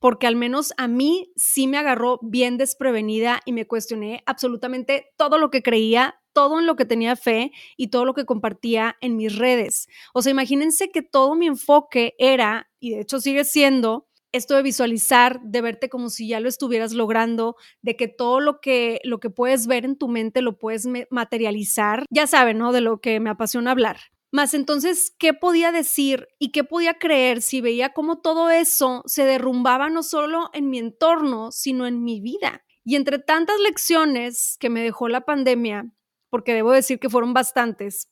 porque 0.00 0.26
al 0.26 0.34
menos 0.34 0.72
a 0.76 0.88
mí 0.88 1.30
sí 1.36 1.68
me 1.68 1.78
agarró 1.78 2.18
bien 2.22 2.56
desprevenida 2.56 3.40
y 3.44 3.52
me 3.52 3.66
cuestioné 3.66 4.22
absolutamente 4.26 5.12
todo 5.16 5.38
lo 5.38 5.50
que 5.50 5.62
creía, 5.62 6.16
todo 6.32 6.58
en 6.58 6.66
lo 6.66 6.74
que 6.74 6.86
tenía 6.86 7.16
fe 7.16 7.52
y 7.76 7.88
todo 7.88 8.04
lo 8.04 8.14
que 8.14 8.24
compartía 8.24 8.96
en 9.00 9.16
mis 9.16 9.36
redes. 9.36 9.88
O 10.14 10.22
sea, 10.22 10.32
imagínense 10.32 10.90
que 10.90 11.02
todo 11.02 11.34
mi 11.34 11.46
enfoque 11.46 12.14
era, 12.18 12.70
y 12.80 12.90
de 12.90 13.00
hecho 13.00 13.20
sigue 13.20 13.44
siendo, 13.44 14.08
esto 14.32 14.54
de 14.54 14.62
visualizar, 14.62 15.40
de 15.42 15.60
verte 15.60 15.88
como 15.88 16.08
si 16.08 16.28
ya 16.28 16.40
lo 16.40 16.48
estuvieras 16.48 16.92
logrando, 16.92 17.56
de 17.82 17.96
que 17.96 18.08
todo 18.08 18.40
lo 18.40 18.60
que, 18.60 19.00
lo 19.04 19.18
que 19.18 19.28
puedes 19.28 19.66
ver 19.66 19.84
en 19.84 19.98
tu 19.98 20.08
mente 20.08 20.40
lo 20.40 20.56
puedes 20.56 20.88
materializar, 21.10 22.04
ya 22.10 22.26
saben, 22.26 22.58
¿no? 22.58 22.72
De 22.72 22.80
lo 22.80 23.00
que 23.00 23.18
me 23.20 23.30
apasiona 23.30 23.72
hablar. 23.72 23.98
Más 24.32 24.54
entonces, 24.54 25.14
¿qué 25.18 25.34
podía 25.34 25.72
decir 25.72 26.28
y 26.38 26.52
qué 26.52 26.62
podía 26.62 26.94
creer 26.94 27.42
si 27.42 27.60
veía 27.60 27.92
cómo 27.92 28.20
todo 28.20 28.50
eso 28.50 29.02
se 29.06 29.24
derrumbaba 29.24 29.90
no 29.90 30.04
solo 30.04 30.50
en 30.52 30.70
mi 30.70 30.78
entorno, 30.78 31.50
sino 31.50 31.86
en 31.86 32.04
mi 32.04 32.20
vida? 32.20 32.64
Y 32.84 32.94
entre 32.94 33.18
tantas 33.18 33.58
lecciones 33.58 34.56
que 34.60 34.70
me 34.70 34.82
dejó 34.82 35.08
la 35.08 35.22
pandemia, 35.22 35.92
porque 36.28 36.54
debo 36.54 36.70
decir 36.70 37.00
que 37.00 37.10
fueron 37.10 37.34
bastantes, 37.34 38.08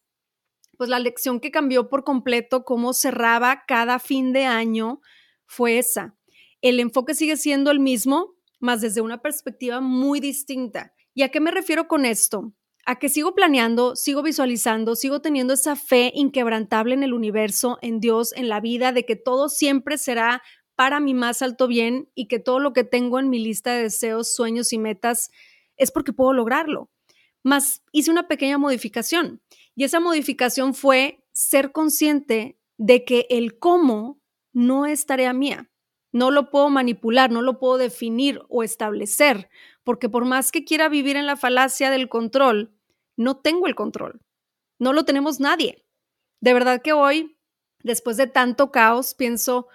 pues 0.77 0.91
la 0.91 0.99
lección 0.99 1.41
que 1.41 1.51
cambió 1.51 1.89
por 1.89 2.05
completo 2.05 2.65
cómo 2.65 2.95
cerraba 2.95 3.65
cada 3.67 3.99
fin 3.99 4.33
de 4.33 4.45
año 4.45 5.01
fue 5.47 5.79
esa. 5.79 6.17
El 6.61 6.81
enfoque 6.81 7.15
sigue 7.15 7.37
siendo 7.37 7.71
el 7.71 7.81
mismo, 7.81 8.35
más 8.61 8.81
desde 8.81 9.01
una 9.01 9.23
perspectiva 9.23 9.81
muy 9.81 10.21
distinta. 10.21 10.95
¿Y 11.15 11.23
a 11.23 11.31
qué 11.31 11.41
me 11.41 11.51
refiero 11.53 11.87
con 11.89 12.05
esto? 12.05 12.53
A 12.91 12.99
que 12.99 13.11
sigo 13.11 13.35
planeando, 13.35 13.97
sigo 13.97 14.23
visualizando, 14.23 14.97
sigo 14.97 15.21
teniendo 15.21 15.53
esa 15.53 15.77
fe 15.77 16.11
inquebrantable 16.15 16.95
en 16.95 17.03
el 17.03 17.13
universo, 17.13 17.79
en 17.83 18.01
Dios, 18.01 18.33
en 18.35 18.49
la 18.49 18.61
vida, 18.61 18.93
de 18.93 19.05
que 19.05 19.15
todo 19.15 19.51
siempre 19.51 19.99
será 19.99 20.43
para 20.75 20.99
mi 20.99 21.13
más 21.13 21.43
alto 21.43 21.69
bien 21.69 22.09
y 22.15 22.29
que 22.29 22.39
todo 22.39 22.61
lo 22.61 22.73
que 22.73 22.85
tengo 22.85 23.19
en 23.19 23.29
mi 23.29 23.41
lista 23.41 23.75
de 23.75 23.83
deseos, 23.83 24.35
sueños 24.35 24.73
y 24.73 24.79
metas 24.79 25.31
es 25.77 25.93
porque 25.93 26.15
puedo 26.15 26.33
lograrlo. 26.33 26.89
Más 27.43 27.83
hice 27.93 28.11
una 28.11 28.27
pequeña 28.27 28.57
modificación 28.57 29.43
y 29.77 29.85
esa 29.85 30.01
modificación 30.01 30.73
fue 30.73 31.23
ser 31.31 31.73
consciente 31.73 32.59
de 32.79 33.05
que 33.05 33.27
el 33.29 33.59
cómo 33.59 34.19
no 34.55 34.87
es 34.87 35.05
tarea 35.05 35.35
mía. 35.35 35.71
No 36.11 36.31
lo 36.31 36.49
puedo 36.49 36.71
manipular, 36.71 37.31
no 37.31 37.43
lo 37.43 37.59
puedo 37.59 37.77
definir 37.77 38.41
o 38.49 38.63
establecer, 38.63 39.51
porque 39.85 40.09
por 40.09 40.25
más 40.25 40.51
que 40.51 40.65
quiera 40.65 40.89
vivir 40.89 41.19
en 41.19 41.27
la 41.27 41.37
falacia 41.37 41.91
del 41.91 42.09
control, 42.09 42.78
no 43.19 43.37
tengo 43.37 43.67
el 43.67 43.75
control. 43.75 44.23
No 44.79 44.93
lo 44.93 45.05
tenemos 45.05 45.41
nadie. 45.41 45.85
De 46.41 46.55
verdad 46.55 46.81
que 46.81 46.93
hoy, 46.93 47.37
después 47.83 48.17
de 48.17 48.29
tanto 48.29 48.71
caos, 48.71 49.15
pienso, 49.15 49.67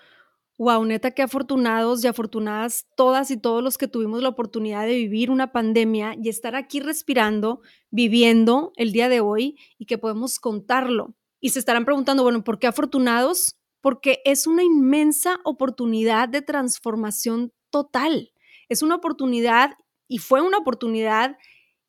wow, 0.58 0.84
neta, 0.86 1.12
qué 1.12 1.24
afortunados 1.24 2.04
y 2.04 2.08
afortunadas 2.08 2.88
todas 2.96 3.32
y 3.32 3.38
todos 3.38 3.62
los 3.62 3.78
que 3.78 3.90
tuvimos 3.90 4.22
la 4.22 4.30
oportunidad 4.30 4.86
de 4.86 4.96
vivir 4.96 5.30
una 5.30 5.52
pandemia 5.52 6.16
y 6.22 6.30
estar 6.30 6.56
aquí 6.56 6.80
respirando, 6.80 7.62
viviendo 7.92 8.72
el 8.78 8.94
día 8.94 9.10
de 9.10 9.20
hoy 9.20 9.60
y 9.78 9.86
que 9.86 9.98
podemos 9.98 10.40
contarlo. 10.40 11.14
Y 11.42 11.50
se 11.50 11.60
estarán 11.60 11.84
preguntando, 11.84 12.24
bueno, 12.24 12.46
¿por 12.46 12.60
qué 12.60 12.68
afortunados? 12.68 13.58
Porque 13.82 14.22
es 14.24 14.48
una 14.48 14.64
inmensa 14.64 15.42
oportunidad 15.44 16.30
de 16.30 16.42
transformación 16.42 17.52
total. 17.70 18.32
Es 18.70 18.82
una 18.82 18.96
oportunidad 18.96 19.72
y 20.08 20.20
fue 20.20 20.40
una 20.40 20.60
oportunidad 20.60 21.36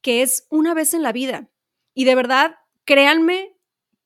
que 0.04 0.20
es 0.20 0.46
una 0.50 0.74
vez 0.74 0.92
en 0.92 1.02
la 1.02 1.12
vida. 1.12 1.50
Y 1.94 2.04
de 2.04 2.14
verdad, 2.14 2.56
créanme 2.84 3.56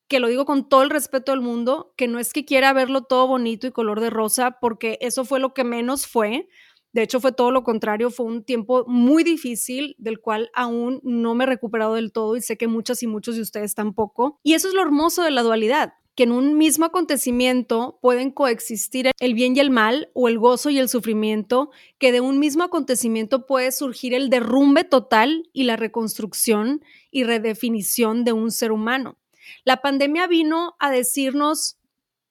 que 0.07 0.21
lo 0.21 0.28
digo 0.28 0.45
con 0.45 0.69
todo 0.69 0.85
el 0.85 0.90
respeto 0.90 1.33
del 1.33 1.40
mundo, 1.40 1.93
que 1.97 2.07
no 2.07 2.21
es 2.21 2.33
que 2.33 2.45
quiera 2.45 2.73
verlo 2.73 3.02
todo 3.02 3.26
bonito 3.26 3.67
y 3.67 3.73
color 3.73 4.00
de 4.00 4.09
rosa, 4.09 4.59
porque 4.61 4.99
eso 5.00 5.25
fue 5.25 5.40
lo 5.40 5.55
que 5.55 5.64
menos 5.64 6.07
fue. 6.07 6.49
De 6.93 7.02
hecho, 7.02 7.21
fue 7.21 7.33
todo 7.33 7.50
lo 7.50 7.64
contrario, 7.64 8.11
fue 8.11 8.26
un 8.26 8.45
tiempo 8.45 8.85
muy 8.87 9.25
difícil 9.25 9.97
del 9.99 10.21
cual 10.21 10.50
aún 10.55 11.00
no 11.02 11.35
me 11.35 11.45
he 11.45 11.47
recuperado 11.49 11.95
del 11.95 12.12
todo 12.12 12.37
y 12.37 12.43
sé 12.43 12.57
que 12.57 12.69
muchas 12.69 13.02
y 13.02 13.09
muchos 13.09 13.35
de 13.35 13.43
ustedes 13.43 13.75
tampoco. 13.75 14.38
Y 14.45 14.55
eso 14.55 14.69
es 14.69 14.75
lo 14.75 14.83
hermoso 14.83 15.25
de 15.25 15.33
la 15.33 15.43
dualidad, 15.43 15.95
que 16.19 16.25
en 16.25 16.33
un 16.33 16.59
mismo 16.59 16.85
acontecimiento 16.85 18.01
pueden 18.03 18.33
coexistir 18.33 19.13
el 19.21 19.35
bien 19.35 19.55
y 19.55 19.61
el 19.61 19.71
mal 19.71 20.11
o 20.15 20.27
el 20.27 20.37
gozo 20.37 20.69
y 20.69 20.81
el 20.81 20.89
sufrimiento, 20.89 21.71
que 21.99 22.11
de 22.11 22.21
un 22.21 22.41
mismo 22.41 22.65
acontecimiento 22.65 23.47
puede 23.47 23.71
surgir 23.71 24.15
el 24.15 24.29
derrumbe 24.29 24.83
total 24.83 25.49
y 25.53 25.63
la 25.63 25.77
reconstrucción 25.77 26.83
y 27.13 27.23
redefinición 27.23 28.25
de 28.25 28.33
un 28.33 28.51
ser 28.51 28.73
humano. 28.73 29.17
La 29.63 29.77
pandemia 29.77 30.27
vino 30.27 30.75
a 30.81 30.91
decirnos, 30.91 31.79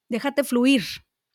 déjate 0.09 0.43
fluir, 0.43 0.83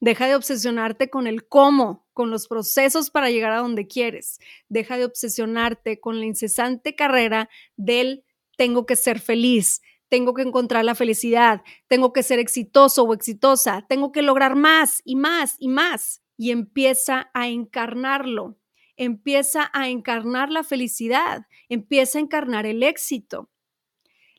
deja 0.00 0.26
de 0.26 0.34
obsesionarte 0.34 1.08
con 1.08 1.26
el 1.26 1.48
cómo, 1.48 2.06
con 2.12 2.30
los 2.30 2.48
procesos 2.48 3.08
para 3.08 3.30
llegar 3.30 3.52
a 3.52 3.60
donde 3.60 3.86
quieres, 3.86 4.40
deja 4.68 4.98
de 4.98 5.06
obsesionarte 5.06 6.00
con 6.00 6.20
la 6.20 6.26
incesante 6.26 6.94
carrera 6.94 7.48
del 7.78 8.24
tengo 8.58 8.84
que 8.84 8.96
ser 8.96 9.20
feliz, 9.20 9.80
tengo 10.12 10.34
que 10.34 10.42
encontrar 10.42 10.84
la 10.84 10.94
felicidad, 10.94 11.62
tengo 11.88 12.12
que 12.12 12.22
ser 12.22 12.38
exitoso 12.38 13.04
o 13.04 13.14
exitosa, 13.14 13.86
tengo 13.88 14.12
que 14.12 14.20
lograr 14.20 14.56
más 14.56 15.00
y 15.06 15.16
más 15.16 15.56
y 15.58 15.68
más. 15.68 16.20
Y 16.36 16.50
empieza 16.50 17.30
a 17.32 17.48
encarnarlo, 17.48 18.58
empieza 18.98 19.70
a 19.72 19.88
encarnar 19.88 20.50
la 20.50 20.64
felicidad, 20.64 21.46
empieza 21.70 22.18
a 22.18 22.20
encarnar 22.20 22.66
el 22.66 22.82
éxito. 22.82 23.48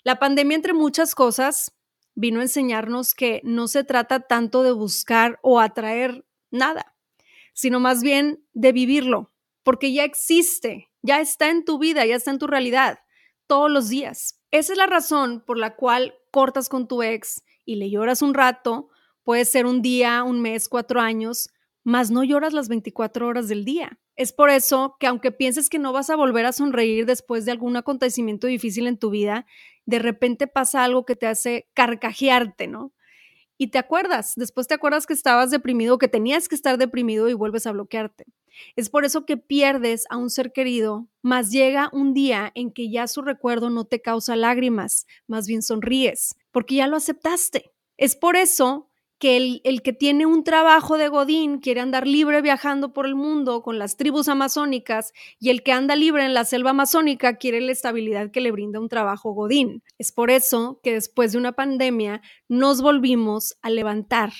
La 0.03 0.19
pandemia, 0.19 0.57
entre 0.57 0.73
muchas 0.73 1.15
cosas, 1.15 1.75
vino 2.13 2.41
a 2.41 2.43
enseñarnos 2.43 3.15
que 3.15 3.41
no 3.43 3.67
se 3.67 3.83
trata 3.83 4.19
tanto 4.19 4.61
de 4.61 4.73
buscar 4.73 5.39
o 5.41 5.59
atraer 5.59 6.23
nada, 6.51 6.95
sino 7.55 7.79
más 7.79 8.03
bien 8.03 8.45
de 8.53 8.73
vivirlo, 8.73 9.33
porque 9.63 9.91
ya 9.91 10.03
existe, 10.03 10.91
ya 11.01 11.19
está 11.19 11.49
en 11.49 11.65
tu 11.65 11.79
vida, 11.79 12.05
ya 12.05 12.15
está 12.15 12.29
en 12.29 12.37
tu 12.37 12.45
realidad, 12.45 12.99
todos 13.47 13.71
los 13.71 13.89
días. 13.89 14.39
Esa 14.53 14.73
es 14.73 14.77
la 14.77 14.85
razón 14.85 15.41
por 15.43 15.57
la 15.57 15.75
cual 15.75 16.13
cortas 16.29 16.69
con 16.69 16.87
tu 16.87 17.01
ex 17.01 17.43
y 17.65 17.77
le 17.77 17.89
lloras 17.89 18.21
un 18.21 18.35
rato, 18.35 18.87
puede 19.23 19.45
ser 19.45 19.65
un 19.65 19.81
día, 19.81 20.21
un 20.21 20.41
mes, 20.41 20.69
cuatro 20.69 21.01
años, 21.01 21.49
más 21.83 22.11
no 22.11 22.23
lloras 22.23 22.53
las 22.53 22.67
24 22.67 23.27
horas 23.27 23.47
del 23.47 23.65
día. 23.65 23.99
Es 24.15 24.31
por 24.31 24.51
eso 24.51 24.95
que 24.99 25.07
aunque 25.07 25.31
pienses 25.31 25.71
que 25.71 25.79
no 25.79 25.91
vas 25.91 26.11
a 26.11 26.15
volver 26.15 26.45
a 26.45 26.51
sonreír 26.51 27.07
después 27.07 27.45
de 27.45 27.51
algún 27.51 27.77
acontecimiento 27.77 28.45
difícil 28.45 28.85
en 28.85 28.99
tu 28.99 29.09
vida, 29.09 29.47
de 29.87 29.97
repente 29.97 30.45
pasa 30.45 30.83
algo 30.83 31.03
que 31.03 31.15
te 31.15 31.25
hace 31.25 31.67
carcajearte, 31.73 32.67
¿no? 32.67 32.93
Y 33.57 33.71
te 33.71 33.79
acuerdas, 33.79 34.33
después 34.35 34.67
te 34.67 34.75
acuerdas 34.75 35.07
que 35.07 35.13
estabas 35.13 35.49
deprimido, 35.49 35.97
que 35.97 36.07
tenías 36.07 36.47
que 36.47 36.53
estar 36.53 36.77
deprimido 36.77 37.27
y 37.27 37.33
vuelves 37.33 37.65
a 37.65 37.71
bloquearte. 37.71 38.25
Es 38.75 38.89
por 38.89 39.05
eso 39.05 39.25
que 39.25 39.37
pierdes 39.37 40.05
a 40.09 40.17
un 40.17 40.29
ser 40.29 40.51
querido, 40.51 41.07
más 41.21 41.51
llega 41.51 41.89
un 41.93 42.13
día 42.13 42.51
en 42.55 42.71
que 42.71 42.89
ya 42.89 43.07
su 43.07 43.21
recuerdo 43.21 43.69
no 43.69 43.85
te 43.85 44.01
causa 44.01 44.35
lágrimas, 44.35 45.05
más 45.27 45.47
bien 45.47 45.61
sonríes, 45.61 46.35
porque 46.51 46.75
ya 46.75 46.87
lo 46.87 46.97
aceptaste. 46.97 47.73
Es 47.97 48.15
por 48.15 48.35
eso 48.35 48.89
que 49.23 49.37
el, 49.63 49.81
que 49.83 49.93
tiene 49.93 50.25
un 50.25 50.43
trabajo 50.43 50.97
de 50.97 51.07
Godín 51.07 51.59
quiere 51.59 51.79
andar 51.79 52.05
libre 52.05 52.41
viajando 52.41 52.91
por 52.91 53.05
el 53.05 53.15
mundo 53.15 53.61
con 53.61 53.79
las 53.79 53.95
tribus 53.95 54.27
amazónicas 54.27 55.13
y 55.39 55.49
el 55.49 55.63
que 55.63 55.71
anda 55.71 55.95
libre 55.95 56.25
en 56.25 56.33
la 56.33 56.43
selva 56.43 56.71
amazónica 56.71 57.37
quiere 57.37 57.61
la 57.61 57.71
estabilidad 57.71 58.31
que 58.31 58.41
le 58.41 58.51
brinda 58.51 58.81
un 58.81 58.89
trabajo 58.89 59.31
Godín. 59.31 59.81
Es 59.97 60.11
por 60.11 60.29
eso 60.29 60.81
que 60.83 60.91
después 60.91 61.31
de 61.31 61.37
una 61.37 61.53
pandemia 61.53 62.21
nos 62.49 62.81
volvimos 62.81 63.57
a 63.61 63.69
levantar. 63.69 64.33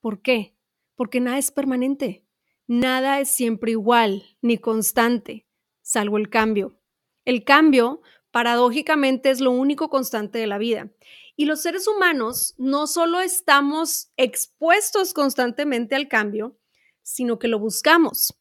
¿Por 0.00 0.22
qué? 0.22 0.54
Porque 0.94 1.20
nada 1.20 1.38
es 1.38 1.50
permanente, 1.50 2.24
nada 2.72 3.20
es 3.20 3.28
siempre 3.28 3.72
igual 3.72 4.24
ni 4.40 4.56
constante, 4.56 5.46
salvo 5.82 6.16
el 6.16 6.30
cambio. 6.30 6.80
El 7.24 7.44
cambio, 7.44 8.00
paradójicamente, 8.30 9.30
es 9.30 9.40
lo 9.40 9.50
único 9.50 9.90
constante 9.90 10.38
de 10.38 10.46
la 10.46 10.58
vida. 10.58 10.90
Y 11.36 11.44
los 11.44 11.60
seres 11.60 11.86
humanos 11.86 12.54
no 12.56 12.86
solo 12.86 13.20
estamos 13.20 14.10
expuestos 14.16 15.12
constantemente 15.12 15.94
al 15.94 16.08
cambio, 16.08 16.58
sino 17.02 17.38
que 17.38 17.48
lo 17.48 17.58
buscamos. 17.58 18.38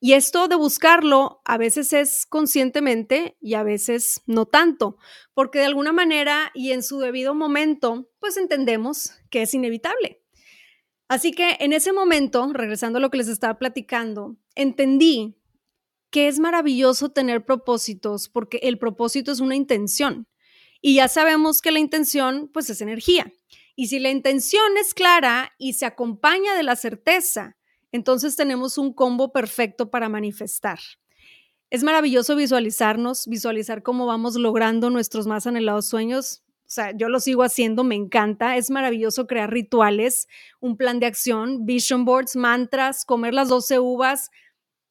Y 0.00 0.14
esto 0.14 0.48
de 0.48 0.56
buscarlo 0.56 1.42
a 1.44 1.58
veces 1.58 1.92
es 1.92 2.26
conscientemente 2.26 3.36
y 3.40 3.54
a 3.54 3.62
veces 3.62 4.22
no 4.26 4.46
tanto, 4.46 4.96
porque 5.34 5.58
de 5.58 5.66
alguna 5.66 5.92
manera 5.92 6.50
y 6.54 6.72
en 6.72 6.82
su 6.82 7.00
debido 7.00 7.34
momento, 7.34 8.10
pues 8.18 8.36
entendemos 8.36 9.12
que 9.30 9.42
es 9.42 9.54
inevitable. 9.54 10.23
Así 11.14 11.30
que 11.30 11.58
en 11.60 11.72
ese 11.72 11.92
momento, 11.92 12.52
regresando 12.52 12.98
a 12.98 13.00
lo 13.00 13.08
que 13.08 13.18
les 13.18 13.28
estaba 13.28 13.56
platicando, 13.56 14.34
entendí 14.56 15.36
que 16.10 16.26
es 16.26 16.40
maravilloso 16.40 17.10
tener 17.10 17.44
propósitos 17.44 18.28
porque 18.28 18.58
el 18.64 18.78
propósito 18.78 19.30
es 19.30 19.38
una 19.38 19.54
intención. 19.54 20.26
Y 20.80 20.96
ya 20.96 21.06
sabemos 21.06 21.62
que 21.62 21.70
la 21.70 21.78
intención, 21.78 22.50
pues 22.52 22.68
es 22.68 22.80
energía. 22.80 23.32
Y 23.76 23.86
si 23.86 24.00
la 24.00 24.10
intención 24.10 24.76
es 24.76 24.92
clara 24.92 25.52
y 25.56 25.74
se 25.74 25.86
acompaña 25.86 26.56
de 26.56 26.64
la 26.64 26.74
certeza, 26.74 27.56
entonces 27.92 28.34
tenemos 28.34 28.76
un 28.76 28.92
combo 28.92 29.30
perfecto 29.30 29.92
para 29.92 30.08
manifestar. 30.08 30.80
Es 31.70 31.84
maravilloso 31.84 32.34
visualizarnos, 32.34 33.28
visualizar 33.28 33.84
cómo 33.84 34.06
vamos 34.06 34.34
logrando 34.34 34.90
nuestros 34.90 35.28
más 35.28 35.46
anhelados 35.46 35.86
sueños. 35.86 36.43
O 36.74 36.82
sea, 36.82 36.90
yo 36.90 37.08
lo 37.08 37.20
sigo 37.20 37.44
haciendo, 37.44 37.84
me 37.84 37.94
encanta. 37.94 38.56
Es 38.56 38.68
maravilloso 38.68 39.28
crear 39.28 39.52
rituales, 39.52 40.26
un 40.58 40.76
plan 40.76 40.98
de 40.98 41.06
acción, 41.06 41.66
vision 41.66 42.04
boards, 42.04 42.34
mantras, 42.34 43.04
comer 43.04 43.32
las 43.32 43.48
12 43.48 43.78
uvas, 43.78 44.32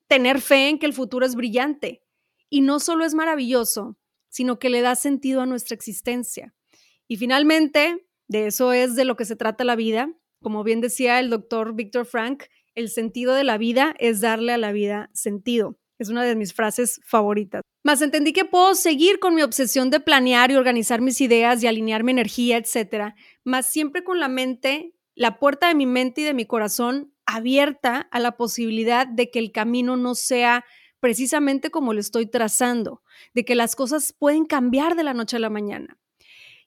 tener 0.08 0.40
fe 0.40 0.70
en 0.70 0.80
que 0.80 0.86
el 0.86 0.94
futuro 0.94 1.26
es 1.26 1.36
brillante. 1.36 2.02
Y 2.50 2.62
no 2.62 2.80
solo 2.80 3.04
es 3.04 3.16
maravilloso, 3.16 3.98
sino 4.30 4.60
que 4.60 4.70
le 4.70 4.80
da 4.80 4.96
sentido 4.96 5.42
a 5.42 5.46
nuestra 5.46 5.76
existencia. 5.76 6.56
Y 7.10 7.18
finalmente, 7.18 8.08
de 8.30 8.48
eso 8.48 8.72
es 8.72 8.96
de 8.96 9.04
lo 9.04 9.18
que 9.18 9.26
se 9.26 9.36
trata 9.36 9.66
la 9.66 9.76
vida. 9.76 10.10
Como 10.42 10.64
bien 10.64 10.80
decía 10.80 11.20
el 11.20 11.30
doctor 11.30 11.76
Víctor 11.76 12.06
Frank, 12.06 12.44
el 12.76 12.88
sentido 12.88 13.34
de 13.34 13.44
la 13.44 13.58
vida 13.58 13.94
es 14.00 14.22
darle 14.22 14.54
a 14.54 14.58
la 14.58 14.72
vida 14.72 15.10
sentido. 15.12 15.78
Es 16.00 16.10
una 16.10 16.24
de 16.24 16.36
mis 16.36 16.54
frases 16.54 17.00
favoritas. 17.06 17.62
Más 17.84 18.02
entendí 18.02 18.34
que 18.34 18.46
puedo 18.46 18.76
seguir 18.76 19.20
con 19.20 19.36
mi 19.36 19.42
obsesión 19.42 19.90
de 19.90 20.00
planear 20.00 20.52
y 20.52 20.56
organizar 20.56 21.02
mis 21.02 21.22
ideas 21.22 21.62
y 21.62 21.68
alinear 21.68 22.04
mi 22.04 22.12
energía, 22.12 22.58
etcétera, 22.58 23.16
más 23.44 23.68
siempre 23.68 24.04
con 24.04 24.20
la 24.20 24.28
mente, 24.28 24.96
la 25.16 25.38
puerta 25.40 25.68
de 25.68 25.76
mi 25.76 25.86
mente 25.86 26.22
y 26.22 26.24
de 26.24 26.34
mi 26.34 26.46
corazón 26.46 27.14
abierta 27.26 28.08
a 28.12 28.20
la 28.20 28.38
posibilidad 28.38 29.08
de 29.08 29.30
que 29.30 29.40
el 29.40 29.52
camino 29.52 29.96
no 29.98 30.16
sea 30.16 30.66
precisamente 31.00 31.70
como 31.70 31.94
lo 31.94 32.00
estoy 32.00 32.26
trazando, 32.26 33.04
de 33.34 33.44
que 33.44 33.56
las 33.56 33.76
cosas 33.76 34.14
pueden 34.14 34.46
cambiar 34.46 34.96
de 34.96 35.04
la 35.04 35.14
noche 35.14 35.36
a 35.36 35.40
la 35.40 35.50
mañana. 35.50 35.98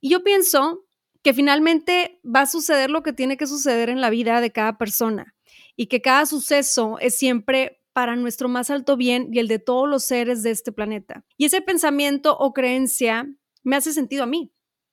Y 0.01 0.11
yo 0.11 0.23
pienso 0.23 0.87
que 1.23 1.33
finalmente 1.33 2.21
va 2.23 2.43
a 2.43 2.47
suceder 2.47 2.91
lo 2.91 3.03
que 3.03 3.15
tiene 3.15 3.37
que 3.37 3.47
suceder 3.47 3.89
en 3.89 4.01
la 4.01 4.11
vida 4.11 4.41
de 4.41 4.53
cada 4.53 4.77
persona 4.77 5.35
y 5.75 5.87
que 5.87 6.03
cada 6.03 6.27
suceso 6.27 6.99
es 7.01 7.17
siempre 7.19 7.81
para 7.97 8.15
nuestro 8.15 8.51
más 8.51 8.69
alto 8.69 8.99
bien 8.99 9.31
y 9.33 9.39
el 9.39 9.49
de 9.49 9.59
todos 9.59 9.89
los 9.89 10.05
seres 10.05 10.43
de 10.43 10.51
este 10.51 10.71
planeta. 10.71 11.25
Y 11.39 11.47
ese 11.47 11.63
pensamiento 11.63 12.37
o 12.37 12.53
creencia 12.53 13.27
me 13.63 13.75
hace 13.75 13.95
sentido 13.95 14.25
a 14.25 14.27
mí. 14.27 14.53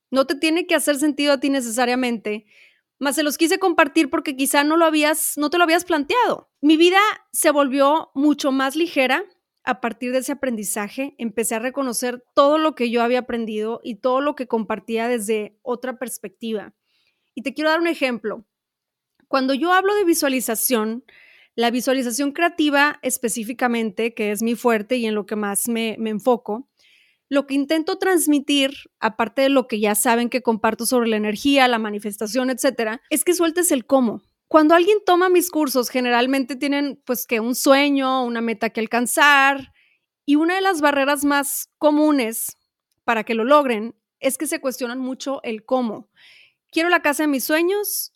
No 0.10 0.26
te 0.26 0.36
tiene 0.36 0.68
que 0.68 0.74
hacer 0.74 0.96
sentido 0.96 1.34
a 1.34 1.40
ti 1.42 1.50
necesariamente, 1.50 2.46
más 3.00 3.16
se 3.16 3.24
los 3.24 3.38
quise 3.38 3.60
compartir 3.60 4.10
porque 4.10 4.38
quizá 4.38 4.64
no 4.64 4.78
lo 4.78 4.86
habías 4.86 5.38
no 5.38 5.50
te 5.50 5.58
lo 5.58 5.66
habías 5.66 5.84
planteado. 5.84 6.50
Mi 6.62 6.78
vida 6.78 7.02
se 7.34 7.52
volvió 7.52 8.10
mucho 8.16 8.54
más 8.54 8.78
ligera 8.78 9.26
a 9.66 9.82
partir 9.82 10.14
de 10.14 10.20
ese 10.20 10.32
aprendizaje. 10.32 11.14
Empecé 11.18 11.56
a 11.56 11.60
reconocer 11.60 12.24
todo 12.34 12.58
lo 12.58 12.74
que 12.74 12.90
yo 12.90 13.04
había 13.04 13.20
aprendido 13.20 13.82
y 13.84 13.96
todo 13.96 14.22
lo 14.22 14.36
que 14.36 14.48
compartía 14.48 15.10
desde 15.10 15.60
otra 15.62 16.00
perspectiva. 16.00 16.74
Y 17.36 17.42
te 17.42 17.54
quiero 17.54 17.70
dar 17.70 17.82
un 17.82 17.88
ejemplo. 17.88 18.46
Cuando 19.28 19.54
yo 19.54 19.74
hablo 19.74 19.94
de 19.94 20.06
visualización, 20.06 21.04
la 21.56 21.72
visualización 21.72 22.32
creativa 22.32 23.00
específicamente, 23.02 24.14
que 24.14 24.32
es 24.32 24.42
mi 24.42 24.56
fuerte 24.56 24.98
y 24.98 25.06
en 25.06 25.16
lo 25.16 25.26
que 25.26 25.36
más 25.36 25.68
me, 25.68 25.96
enfoco, 26.06 26.68
lo 27.30 27.48
que 27.48 27.54
intento 27.54 27.98
transmitir, 27.98 28.72
aparte 29.00 29.44
de 29.44 29.50
lo 29.50 29.68
que 29.68 29.80
ya 29.80 29.96
saben 29.96 30.30
que 30.30 30.42
comparto 30.42 30.86
sobre 30.86 31.10
la 31.10 31.18
energía, 31.18 31.68
la 31.68 31.80
manifestación, 31.80 32.50
etcétera, 32.50 33.02
es 33.10 33.24
que 33.24 33.34
sueltes 33.34 33.72
el 33.72 33.86
cómo. 33.86 34.22
Cuando 34.48 34.76
alguien 34.76 35.00
toma 35.06 35.30
mis 35.30 35.50
cursos, 35.50 35.90
generalmente 35.90 36.56
tienen 36.56 37.02
pues 37.06 37.26
que 37.26 37.40
un 37.40 37.56
sueño, 37.56 38.24
una 38.24 38.42
meta 38.42 38.70
que 38.70 38.82
alcanzar, 38.82 39.74
y 40.26 40.36
una 40.36 40.56
de 40.56 40.62
las 40.62 40.82
barreras 40.82 41.26
más 41.26 41.70
comunes 41.78 42.58
para 43.04 43.24
que 43.24 43.34
lo 43.34 43.44
logren 43.44 43.96
es 44.20 44.38
que 44.38 44.48
se 44.48 44.62
cuestionan 44.62 45.00
mucho 45.00 45.42
el 45.44 45.66
cómo. 45.66 46.10
Quiero 46.72 46.90
la 46.90 47.02
casa 47.02 47.24
de 47.24 47.28
mis 47.28 47.44
sueños, 47.44 48.13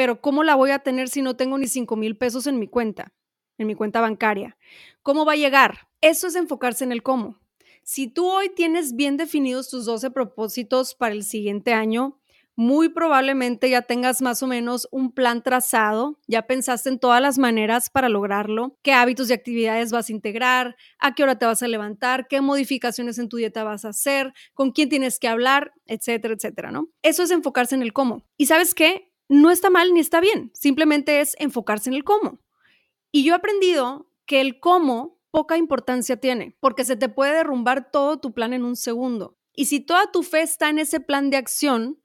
pero 0.00 0.22
¿cómo 0.22 0.44
la 0.44 0.54
voy 0.54 0.70
a 0.70 0.78
tener 0.78 1.10
si 1.10 1.20
no 1.20 1.36
tengo 1.36 1.58
ni 1.58 1.66
5 1.66 1.94
mil 1.94 2.16
pesos 2.16 2.46
en 2.46 2.58
mi 2.58 2.68
cuenta, 2.68 3.12
en 3.58 3.66
mi 3.66 3.74
cuenta 3.74 4.00
bancaria? 4.00 4.56
¿Cómo 5.02 5.26
va 5.26 5.32
a 5.32 5.36
llegar? 5.36 5.88
Eso 6.00 6.26
es 6.26 6.36
enfocarse 6.36 6.84
en 6.84 6.92
el 6.92 7.02
cómo. 7.02 7.38
Si 7.82 8.08
tú 8.08 8.26
hoy 8.26 8.48
tienes 8.48 8.96
bien 8.96 9.18
definidos 9.18 9.68
tus 9.68 9.84
12 9.84 10.10
propósitos 10.10 10.94
para 10.94 11.12
el 11.12 11.22
siguiente 11.22 11.74
año, 11.74 12.18
muy 12.56 12.88
probablemente 12.88 13.68
ya 13.68 13.82
tengas 13.82 14.22
más 14.22 14.42
o 14.42 14.46
menos 14.46 14.88
un 14.90 15.12
plan 15.12 15.42
trazado, 15.42 16.18
ya 16.26 16.46
pensaste 16.46 16.88
en 16.88 16.98
todas 16.98 17.20
las 17.20 17.36
maneras 17.36 17.90
para 17.90 18.08
lograrlo, 18.08 18.78
qué 18.80 18.94
hábitos 18.94 19.28
y 19.28 19.34
actividades 19.34 19.92
vas 19.92 20.08
a 20.08 20.12
integrar, 20.12 20.76
a 20.98 21.14
qué 21.14 21.24
hora 21.24 21.38
te 21.38 21.44
vas 21.44 21.62
a 21.62 21.68
levantar, 21.68 22.26
qué 22.26 22.40
modificaciones 22.40 23.18
en 23.18 23.28
tu 23.28 23.36
dieta 23.36 23.64
vas 23.64 23.84
a 23.84 23.90
hacer, 23.90 24.32
con 24.54 24.70
quién 24.70 24.88
tienes 24.88 25.18
que 25.18 25.28
hablar, 25.28 25.72
etcétera, 25.84 26.32
etcétera, 26.32 26.70
¿no? 26.70 26.88
Eso 27.02 27.22
es 27.22 27.30
enfocarse 27.30 27.74
en 27.74 27.82
el 27.82 27.92
cómo. 27.92 28.24
¿Y 28.38 28.46
sabes 28.46 28.74
qué? 28.74 29.09
No 29.30 29.52
está 29.52 29.70
mal 29.70 29.94
ni 29.94 30.00
está 30.00 30.20
bien, 30.20 30.50
simplemente 30.54 31.20
es 31.20 31.36
enfocarse 31.38 31.88
en 31.88 31.94
el 31.94 32.02
cómo. 32.02 32.40
Y 33.12 33.22
yo 33.22 33.32
he 33.32 33.36
aprendido 33.36 34.10
que 34.26 34.40
el 34.40 34.58
cómo 34.58 35.20
poca 35.30 35.56
importancia 35.56 36.16
tiene, 36.16 36.56
porque 36.58 36.84
se 36.84 36.96
te 36.96 37.08
puede 37.08 37.34
derrumbar 37.34 37.92
todo 37.92 38.18
tu 38.18 38.34
plan 38.34 38.52
en 38.52 38.64
un 38.64 38.74
segundo. 38.74 39.38
Y 39.54 39.66
si 39.66 39.78
toda 39.78 40.10
tu 40.10 40.24
fe 40.24 40.42
está 40.42 40.68
en 40.68 40.80
ese 40.80 40.98
plan 40.98 41.30
de 41.30 41.36
acción, 41.36 42.00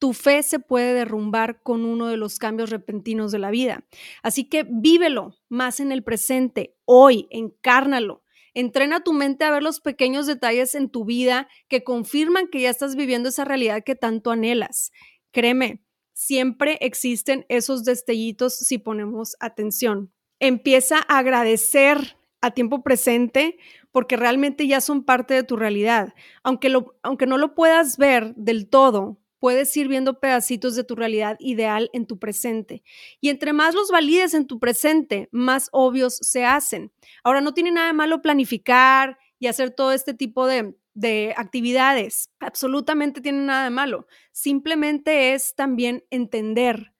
tu 0.00 0.12
fe 0.12 0.42
se 0.42 0.58
puede 0.58 0.92
derrumbar 0.92 1.62
con 1.62 1.84
uno 1.84 2.08
de 2.08 2.16
los 2.16 2.40
cambios 2.40 2.70
repentinos 2.70 3.30
de 3.30 3.38
la 3.38 3.50
vida. 3.50 3.86
Así 4.24 4.48
que 4.48 4.66
vívelo 4.68 5.36
más 5.48 5.78
en 5.78 5.92
el 5.92 6.02
presente, 6.02 6.76
hoy, 6.84 7.28
encárnalo. 7.30 8.24
Entrena 8.54 9.04
tu 9.04 9.12
mente 9.12 9.44
a 9.44 9.52
ver 9.52 9.62
los 9.62 9.80
pequeños 9.80 10.26
detalles 10.26 10.74
en 10.74 10.90
tu 10.90 11.04
vida 11.04 11.48
que 11.68 11.84
confirman 11.84 12.48
que 12.48 12.60
ya 12.60 12.70
estás 12.70 12.96
viviendo 12.96 13.28
esa 13.28 13.44
realidad 13.44 13.84
que 13.84 13.94
tanto 13.94 14.32
anhelas. 14.32 14.90
Créeme, 15.30 15.85
siempre 16.16 16.78
existen 16.80 17.44
esos 17.50 17.84
destellitos 17.84 18.56
si 18.56 18.78
ponemos 18.78 19.36
atención. 19.38 20.10
Empieza 20.40 20.96
a 21.08 21.18
agradecer 21.18 22.16
a 22.40 22.52
tiempo 22.52 22.82
presente 22.82 23.58
porque 23.92 24.16
realmente 24.16 24.66
ya 24.66 24.80
son 24.80 25.04
parte 25.04 25.34
de 25.34 25.42
tu 25.42 25.56
realidad. 25.56 26.14
Aunque, 26.42 26.72
aunque 27.02 27.26
no 27.26 27.36
lo 27.36 27.54
puedas 27.54 27.98
ver 27.98 28.34
del 28.34 28.66
todo, 28.66 29.18
puedes 29.40 29.76
ir 29.76 29.88
viendo 29.88 30.18
pedacitos 30.18 30.74
de 30.74 30.84
tu 30.84 30.96
realidad 30.96 31.36
ideal 31.38 31.90
en 31.92 32.06
tu 32.06 32.18
presente. 32.18 32.82
Y 33.20 33.28
entre 33.28 33.52
más 33.52 33.74
los 33.74 33.90
valides 33.90 34.32
en 34.32 34.46
tu 34.46 34.58
presente, 34.58 35.28
más 35.32 35.68
obvios 35.70 36.16
se 36.22 36.46
hacen. 36.46 36.92
Ahora, 37.24 37.42
no 37.42 37.52
tiene 37.52 37.72
nada 37.72 37.88
de 37.88 37.92
malo 37.92 38.22
planificar 38.22 39.18
y 39.38 39.48
hacer 39.48 39.70
todo 39.70 39.92
este 39.92 40.14
tipo 40.14 40.46
de, 40.46 40.74
de 40.96 41.34
actividades. 41.36 42.30
Absolutamente 42.40 43.20
tiene 43.20 43.44
nada 43.44 43.64
de 43.64 43.70
malo. 43.70 44.06
Simplemente 44.32 45.34
es 45.34 45.54
también 45.54 46.04
entender 46.10 46.94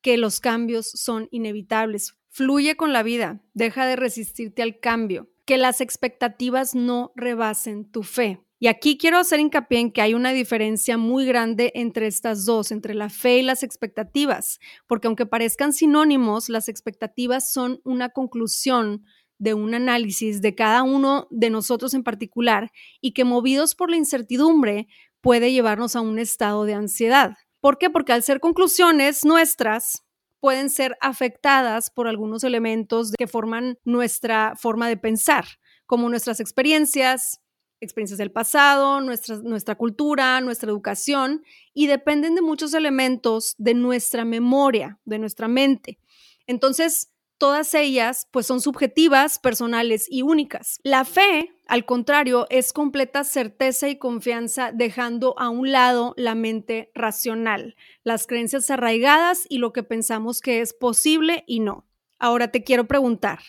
que 0.00 0.16
los 0.16 0.40
cambios 0.40 0.90
son 0.90 1.28
inevitables. 1.30 2.16
Fluye 2.28 2.76
con 2.76 2.92
la 2.92 3.02
vida, 3.02 3.42
deja 3.52 3.86
de 3.86 3.96
resistirte 3.96 4.62
al 4.62 4.80
cambio, 4.80 5.30
que 5.44 5.58
las 5.58 5.80
expectativas 5.80 6.74
no 6.74 7.12
rebasen 7.14 7.90
tu 7.90 8.02
fe. 8.02 8.40
Y 8.58 8.68
aquí 8.68 8.96
quiero 8.96 9.18
hacer 9.18 9.38
hincapié 9.38 9.80
en 9.80 9.92
que 9.92 10.00
hay 10.00 10.14
una 10.14 10.32
diferencia 10.32 10.96
muy 10.96 11.26
grande 11.26 11.72
entre 11.74 12.06
estas 12.06 12.46
dos, 12.46 12.72
entre 12.72 12.94
la 12.94 13.10
fe 13.10 13.38
y 13.38 13.42
las 13.42 13.62
expectativas, 13.62 14.60
porque 14.86 15.08
aunque 15.08 15.26
parezcan 15.26 15.74
sinónimos, 15.74 16.48
las 16.48 16.70
expectativas 16.70 17.52
son 17.52 17.80
una 17.84 18.08
conclusión 18.08 19.04
de 19.38 19.54
un 19.54 19.74
análisis 19.74 20.40
de 20.40 20.54
cada 20.54 20.82
uno 20.82 21.26
de 21.30 21.50
nosotros 21.50 21.94
en 21.94 22.02
particular 22.02 22.72
y 23.00 23.12
que 23.12 23.24
movidos 23.24 23.74
por 23.74 23.90
la 23.90 23.96
incertidumbre 23.96 24.88
puede 25.20 25.52
llevarnos 25.52 25.96
a 25.96 26.00
un 26.00 26.18
estado 26.18 26.64
de 26.64 26.74
ansiedad. 26.74 27.36
¿Por 27.60 27.78
qué? 27.78 27.90
Porque 27.90 28.12
al 28.12 28.22
ser 28.22 28.40
conclusiones 28.40 29.24
nuestras, 29.24 30.06
pueden 30.40 30.70
ser 30.70 30.96
afectadas 31.00 31.90
por 31.90 32.06
algunos 32.08 32.44
elementos 32.44 33.12
que 33.18 33.26
forman 33.26 33.78
nuestra 33.84 34.54
forma 34.56 34.88
de 34.88 34.96
pensar, 34.96 35.44
como 35.86 36.08
nuestras 36.08 36.40
experiencias, 36.40 37.40
experiencias 37.80 38.18
del 38.18 38.32
pasado, 38.32 39.00
nuestra, 39.00 39.38
nuestra 39.38 39.74
cultura, 39.74 40.40
nuestra 40.40 40.70
educación, 40.70 41.42
y 41.74 41.88
dependen 41.88 42.34
de 42.34 42.42
muchos 42.42 42.74
elementos 42.74 43.54
de 43.58 43.74
nuestra 43.74 44.24
memoria, 44.24 45.00
de 45.04 45.18
nuestra 45.18 45.48
mente. 45.48 45.98
Entonces, 46.46 47.10
todas 47.38 47.74
ellas 47.74 48.28
pues 48.30 48.46
son 48.46 48.60
subjetivas, 48.60 49.38
personales 49.38 50.06
y 50.10 50.22
únicas. 50.22 50.78
La 50.82 51.04
fe, 51.04 51.52
al 51.66 51.84
contrario, 51.84 52.46
es 52.50 52.72
completa 52.72 53.24
certeza 53.24 53.88
y 53.88 53.98
confianza 53.98 54.72
dejando 54.72 55.38
a 55.38 55.48
un 55.48 55.72
lado 55.72 56.14
la 56.16 56.34
mente 56.34 56.90
racional, 56.94 57.76
las 58.02 58.26
creencias 58.26 58.70
arraigadas 58.70 59.46
y 59.48 59.58
lo 59.58 59.72
que 59.72 59.82
pensamos 59.82 60.40
que 60.40 60.60
es 60.60 60.72
posible 60.72 61.44
y 61.46 61.60
no. 61.60 61.86
Ahora 62.18 62.48
te 62.48 62.64
quiero 62.64 62.86
preguntar, 62.86 63.40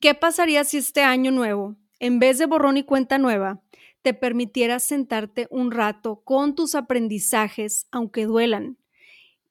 ¿qué 0.00 0.14
pasaría 0.14 0.64
si 0.64 0.78
este 0.78 1.02
año 1.02 1.30
nuevo, 1.30 1.76
en 1.98 2.18
vez 2.18 2.38
de 2.38 2.46
borrón 2.46 2.76
y 2.76 2.82
cuenta 2.82 3.18
nueva, 3.18 3.62
te 4.02 4.14
permitiera 4.14 4.78
sentarte 4.78 5.46
un 5.50 5.70
rato 5.70 6.22
con 6.24 6.54
tus 6.54 6.74
aprendizajes, 6.74 7.86
aunque 7.90 8.24
duelan, 8.24 8.78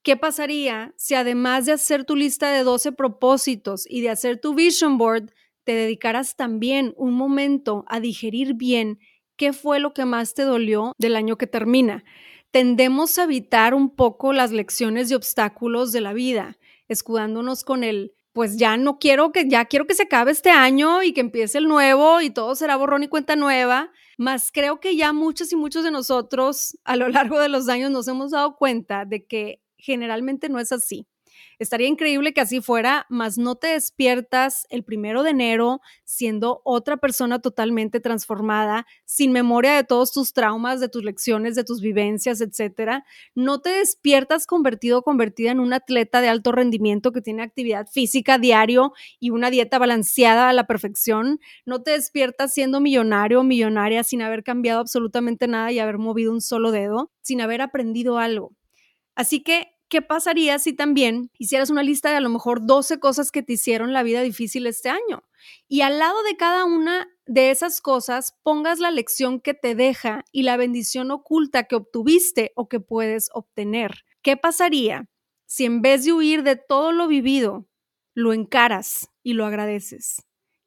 ¿Qué 0.02 0.16
pasaría 0.16 0.94
si 0.98 1.16
además 1.16 1.66
de 1.66 1.74
hacer 1.74 2.06
tu 2.06 2.16
lista 2.16 2.52
de 2.52 2.64
12 2.64 2.94
propósitos 2.94 3.86
y 3.90 4.02
de 4.02 4.10
hacer 4.10 4.40
tu 4.40 4.54
vision 4.54 4.98
board, 4.98 5.32
te 5.66 5.74
dedicaras 5.74 6.36
también 6.36 6.94
un 6.96 7.14
momento 7.14 7.84
a 7.88 8.00
digerir 8.00 8.54
bien 8.54 9.00
qué 9.36 9.54
fue 9.54 9.80
lo 9.80 9.94
que 9.94 10.06
más 10.06 10.34
te 10.34 10.44
dolió 10.44 10.94
del 10.98 11.16
año 11.16 11.38
que 11.38 11.48
termina? 11.48 12.04
Tendemos 12.52 13.20
a 13.20 13.24
evitar 13.24 13.74
un 13.74 13.96
poco 13.96 14.34
las 14.34 14.52
lecciones 14.52 15.12
y 15.12 15.16
obstáculos 15.16 15.92
de 15.92 16.02
la 16.02 16.14
vida, 16.14 16.58
escudándonos 16.88 17.64
con 17.64 17.84
el 17.84 18.14
pues 18.32 18.58
ya 18.58 18.78
no 18.78 19.00
quiero 19.00 19.32
que, 19.32 19.50
ya 19.50 19.66
quiero 19.66 19.86
que 19.86 19.96
se 19.96 20.04
acabe 20.04 20.32
este 20.32 20.50
año 20.50 21.04
y 21.04 21.14
que 21.14 21.22
empiece 21.22 21.58
el 21.58 21.68
nuevo 21.68 22.22
y 22.22 22.30
todo 22.30 22.56
será 22.56 22.78
borrón 22.78 23.04
y 23.04 23.08
cuenta 23.08 23.36
nueva, 23.36 23.92
más 24.18 24.52
creo 24.54 24.80
que 24.80 24.96
ya 24.96 25.14
muchos 25.14 25.52
y 25.52 25.56
muchos 25.56 25.84
de 25.84 25.92
nosotros 25.92 26.78
a 26.86 26.96
lo 26.96 27.10
largo 27.10 27.40
de 27.40 27.50
los 27.50 27.68
años 27.68 27.92
nos 27.92 28.08
hemos 28.08 28.32
dado 28.32 28.56
cuenta 28.56 29.04
de 29.04 29.26
que 29.26 29.62
generalmente 29.80 30.50
no 30.50 30.60
es 30.60 30.72
así. 30.72 31.08
Estaría 31.60 31.88
increíble 31.88 32.34
que 32.34 32.42
así 32.42 32.62
fuera, 32.62 33.06
mas 33.10 33.38
no 33.38 33.56
te 33.56 33.68
despiertas 33.68 34.66
el 34.70 34.84
primero 34.84 35.24
de 35.24 35.32
enero 35.32 35.82
siendo 36.04 36.62
otra 36.64 36.98
persona 36.98 37.40
totalmente 37.40 38.00
transformada, 38.00 38.86
sin 39.06 39.32
memoria 39.32 39.74
de 39.76 39.84
todos 39.84 40.12
tus 40.12 40.34
traumas, 40.34 40.80
de 40.80 40.90
tus 40.90 41.04
lecciones, 41.04 41.56
de 41.56 41.64
tus 41.64 41.82
vivencias, 41.82 42.42
etcétera. 42.42 43.06
No 43.36 43.60
te 43.62 43.70
despiertas 43.72 44.48
convertido 44.48 45.00
o 45.00 45.04
convertida 45.04 45.52
en 45.52 45.60
un 45.60 45.74
atleta 45.74 46.22
de 46.22 46.30
alto 46.30 46.52
rendimiento 46.52 47.12
que 47.12 47.22
tiene 47.22 47.44
actividad 47.44 47.88
física 47.88 48.38
diario 48.38 48.94
y 49.20 49.30
una 49.32 49.50
dieta 49.50 49.78
balanceada 49.80 50.50
a 50.50 50.54
la 50.54 50.66
perfección. 50.68 51.40
No 51.66 51.82
te 51.84 51.92
despiertas 51.92 52.54
siendo 52.54 52.80
millonario 52.80 53.42
o 53.42 53.44
millonaria 53.44 54.04
sin 54.04 54.22
haber 54.22 54.44
cambiado 54.44 54.80
absolutamente 54.80 55.48
nada 55.48 55.72
y 55.72 55.80
haber 55.80 55.98
movido 55.98 56.32
un 56.32 56.42
solo 56.42 56.72
dedo, 56.72 57.12
sin 57.22 57.42
haber 57.42 57.62
aprendido 57.62 58.18
algo. 58.18 58.54
Así 59.20 59.44
que, 59.44 59.76
¿qué 59.90 60.02
pasaría 60.02 60.60
si 60.60 60.72
también 60.72 61.30
hicieras 61.38 61.70
una 61.70 61.84
lista 61.84 62.10
de 62.10 62.16
a 62.16 62.22
lo 62.22 62.30
mejor 62.30 62.66
12 62.66 63.02
cosas 63.02 63.34
que 63.34 63.44
te 63.44 63.52
hicieron 63.52 63.92
la 63.92 64.02
vida 64.02 64.22
difícil 64.22 64.66
este 64.66 64.88
año? 64.88 65.24
Y 65.68 65.82
al 65.82 66.00
lado 66.00 66.24
de 66.24 66.38
cada 66.38 66.64
una 66.64 67.06
de 67.26 67.52
esas 67.52 67.82
cosas 67.82 68.38
pongas 68.44 68.80
la 68.80 68.92
lección 68.92 69.42
que 69.42 69.54
te 69.54 69.76
deja 69.76 70.24
y 70.32 70.44
la 70.44 70.56
bendición 70.56 71.12
oculta 71.12 71.66
que 71.66 71.76
obtuviste 71.76 72.54
o 72.56 72.70
que 72.70 72.80
puedes 72.80 73.30
obtener. 73.34 74.06
¿Qué 74.22 74.38
pasaría 74.38 75.10
si 75.46 75.66
en 75.66 75.82
vez 75.82 76.06
de 76.06 76.14
huir 76.14 76.44
de 76.44 76.56
todo 76.56 76.94
lo 76.94 77.10
vivido, 77.10 77.68
lo 78.14 78.32
encaras 78.32 79.10
y 79.22 79.34
lo 79.34 79.46
agradeces? 79.46 80.26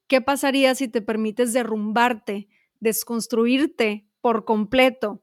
¿Qué 0.08 0.20
pasaría 0.20 0.74
si 0.74 0.88
te 0.88 1.00
permites 1.00 1.54
derrumbarte, 1.54 2.50
desconstruirte 2.80 4.06
por 4.20 4.44
completo 4.44 5.22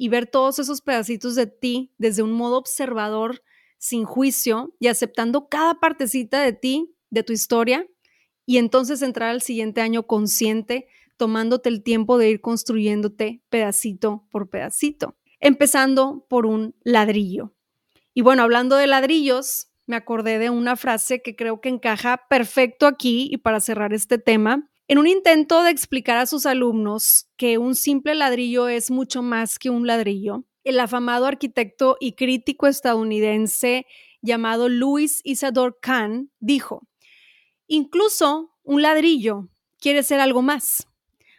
y 0.00 0.08
ver 0.08 0.26
todos 0.26 0.58
esos 0.58 0.80
pedacitos 0.80 1.34
de 1.34 1.46
ti 1.46 1.92
desde 1.98 2.22
un 2.22 2.32
modo 2.32 2.56
observador, 2.56 3.42
sin 3.76 4.06
juicio 4.06 4.74
y 4.80 4.86
aceptando 4.86 5.50
cada 5.50 5.74
partecita 5.74 6.40
de 6.40 6.54
ti, 6.54 6.96
de 7.10 7.22
tu 7.22 7.34
historia, 7.34 7.86
y 8.46 8.56
entonces 8.56 9.02
entrar 9.02 9.28
al 9.28 9.42
siguiente 9.42 9.82
año 9.82 10.06
consciente, 10.06 10.88
tomándote 11.18 11.68
el 11.68 11.82
tiempo 11.82 12.16
de 12.16 12.30
ir 12.30 12.40
construyéndote 12.40 13.42
pedacito 13.50 14.26
por 14.30 14.48
pedacito, 14.48 15.18
empezando 15.38 16.24
por 16.30 16.46
un 16.46 16.74
ladrillo. 16.82 17.52
Y 18.14 18.22
bueno, 18.22 18.42
hablando 18.42 18.76
de 18.76 18.86
ladrillos, 18.86 19.68
me 19.84 19.96
acordé 19.96 20.38
de 20.38 20.48
una 20.48 20.76
frase 20.76 21.20
que 21.20 21.36
creo 21.36 21.60
que 21.60 21.68
encaja 21.68 22.26
perfecto 22.30 22.86
aquí 22.86 23.28
y 23.30 23.36
para 23.36 23.60
cerrar 23.60 23.92
este 23.92 24.16
tema. 24.16 24.69
En 24.90 24.98
un 24.98 25.06
intento 25.06 25.62
de 25.62 25.70
explicar 25.70 26.16
a 26.16 26.26
sus 26.26 26.46
alumnos 26.46 27.28
que 27.36 27.58
un 27.58 27.76
simple 27.76 28.12
ladrillo 28.16 28.66
es 28.66 28.90
mucho 28.90 29.22
más 29.22 29.56
que 29.60 29.70
un 29.70 29.86
ladrillo, 29.86 30.46
el 30.64 30.80
afamado 30.80 31.26
arquitecto 31.26 31.96
y 32.00 32.14
crítico 32.14 32.66
estadounidense 32.66 33.86
llamado 34.20 34.68
Louis 34.68 35.20
Isadore 35.22 35.76
Kahn 35.80 36.32
dijo, 36.40 36.88
incluso 37.68 38.56
un 38.64 38.82
ladrillo 38.82 39.48
quiere 39.78 40.02
ser 40.02 40.18
algo 40.18 40.42
más. 40.42 40.88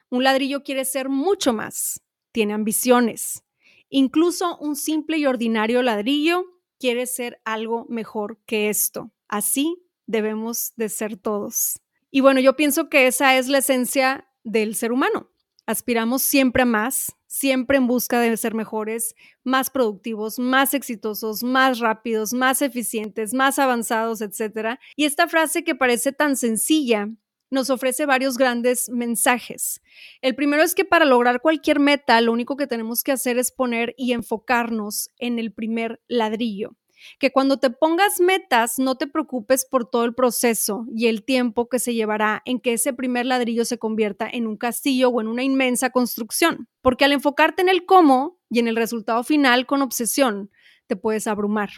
Un 0.10 0.24
ladrillo 0.24 0.64
quiere 0.64 0.86
ser 0.86 1.10
mucho 1.10 1.52
más. 1.52 2.02
Tiene 2.32 2.54
ambiciones. 2.54 3.44
Incluso 3.90 4.58
un 4.60 4.78
simple 4.78 5.18
y 5.18 5.26
ordinario 5.26 5.82
ladrillo 5.82 6.46
quiere 6.80 7.06
ser 7.06 7.42
algo 7.44 7.86
mejor 7.90 8.40
que 8.46 8.70
esto. 8.70 9.12
Así 9.28 9.76
debemos 10.06 10.72
de 10.78 10.88
ser 10.88 11.18
todos. 11.18 11.82
Y 12.12 12.20
bueno, 12.20 12.42
yo 12.42 12.58
pienso 12.58 12.90
que 12.90 13.08
esa 13.08 13.38
es 13.38 13.48
la 13.48 13.60
esencia 13.60 14.28
del 14.44 14.76
ser 14.76 14.92
humano. 14.92 15.32
Aspiramos 15.66 16.22
siempre 16.22 16.64
a 16.64 16.66
más, 16.66 17.16
siempre 17.28 17.78
en 17.78 17.88
busca 17.88 18.20
de 18.20 18.36
ser 18.36 18.54
mejores, 18.54 19.16
más 19.46 19.70
productivos, 19.70 20.38
más 20.38 20.74
exitosos, 20.74 21.44
más 21.44 21.80
rápidos, 21.80 22.34
más 22.34 22.62
eficientes, 22.62 23.34
más 23.34 23.58
avanzados, 23.58 24.20
etc. 24.22 24.78
Y 24.98 25.06
esta 25.06 25.30
frase 25.30 25.64
que 25.64 25.74
parece 25.74 26.12
tan 26.12 26.36
sencilla 26.36 27.08
nos 27.50 27.70
ofrece 27.70 28.06
varios 28.06 28.38
grandes 28.38 28.90
mensajes. 28.90 29.82
El 30.22 30.36
primero 30.36 30.64
es 30.64 30.76
que 30.76 30.86
para 30.86 31.06
lograr 31.06 31.42
cualquier 31.42 31.80
meta, 31.80 32.20
lo 32.20 32.34
único 32.34 32.58
que 32.58 32.68
tenemos 32.68 33.04
que 33.04 33.12
hacer 33.14 33.38
es 33.38 33.52
poner 33.52 33.94
y 33.98 34.12
enfocarnos 34.14 35.10
en 35.18 35.40
el 35.40 35.54
primer 35.54 36.02
ladrillo. 36.08 36.76
Que 37.20 37.32
cuando 37.32 37.58
te 37.58 37.70
pongas 37.70 38.20
metas, 38.20 38.80
no 38.80 38.96
te 38.96 39.08
preocupes 39.08 39.66
por 39.66 39.90
todo 39.90 40.06
el 40.06 40.14
proceso 40.14 40.86
y 40.96 41.08
el 41.08 41.24
tiempo 41.24 41.70
que 41.70 41.80
se 41.80 41.94
llevará 41.94 42.42
en 42.46 42.60
que 42.60 42.74
ese 42.74 42.94
primer 42.94 43.26
ladrillo 43.26 43.66
se 43.66 43.78
convierta 43.78 44.30
en 44.32 44.48
un 44.48 44.58
castillo 44.58 45.10
o 45.10 45.22
en 45.22 45.28
una 45.28 45.44
inmensa 45.44 45.90
construcción. 45.90 46.68
Porque 46.82 47.06
al 47.06 47.12
enfocarte 47.12 47.62
en 47.62 47.70
el 47.70 47.86
cómo 47.86 48.40
y 48.50 48.60
en 48.60 48.68
el 48.68 48.76
resultado 48.76 49.24
final 49.24 49.66
con 49.66 49.82
obsesión, 49.82 50.52
te 50.88 50.96
puedes 50.96 51.28
abrumar. 51.28 51.70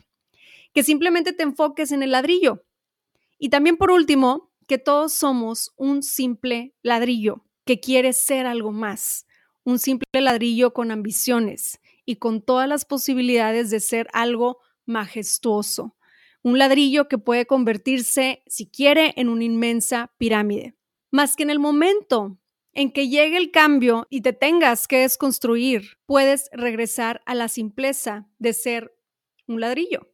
Que 0.73 0.83
simplemente 0.83 1.33
te 1.33 1.43
enfoques 1.43 1.91
en 1.91 2.03
el 2.03 2.11
ladrillo. 2.11 2.65
Y 3.37 3.49
también 3.49 3.77
por 3.77 3.91
último, 3.91 4.51
que 4.67 4.77
todos 4.77 5.13
somos 5.13 5.73
un 5.75 6.03
simple 6.03 6.73
ladrillo 6.81 7.45
que 7.65 7.79
quiere 7.79 8.13
ser 8.13 8.45
algo 8.45 8.71
más, 8.71 9.25
un 9.63 9.79
simple 9.79 10.07
ladrillo 10.13 10.73
con 10.73 10.91
ambiciones 10.91 11.79
y 12.05 12.17
con 12.17 12.41
todas 12.41 12.67
las 12.67 12.85
posibilidades 12.85 13.69
de 13.69 13.79
ser 13.79 14.07
algo 14.13 14.59
majestuoso, 14.85 15.95
un 16.43 16.57
ladrillo 16.57 17.07
que 17.07 17.17
puede 17.17 17.45
convertirse, 17.45 18.43
si 18.47 18.69
quiere, 18.69 19.13
en 19.15 19.29
una 19.29 19.43
inmensa 19.43 20.13
pirámide. 20.17 20.75
Más 21.11 21.35
que 21.35 21.43
en 21.43 21.49
el 21.49 21.59
momento 21.59 22.37
en 22.73 22.91
que 22.91 23.07
llegue 23.07 23.37
el 23.37 23.51
cambio 23.51 24.07
y 24.09 24.21
te 24.21 24.33
tengas 24.33 24.87
que 24.87 24.99
desconstruir, 24.99 25.97
puedes 26.05 26.49
regresar 26.51 27.21
a 27.25 27.35
la 27.35 27.47
simpleza 27.47 28.27
de 28.39 28.53
ser 28.53 28.95
un 29.47 29.61
ladrillo 29.61 30.09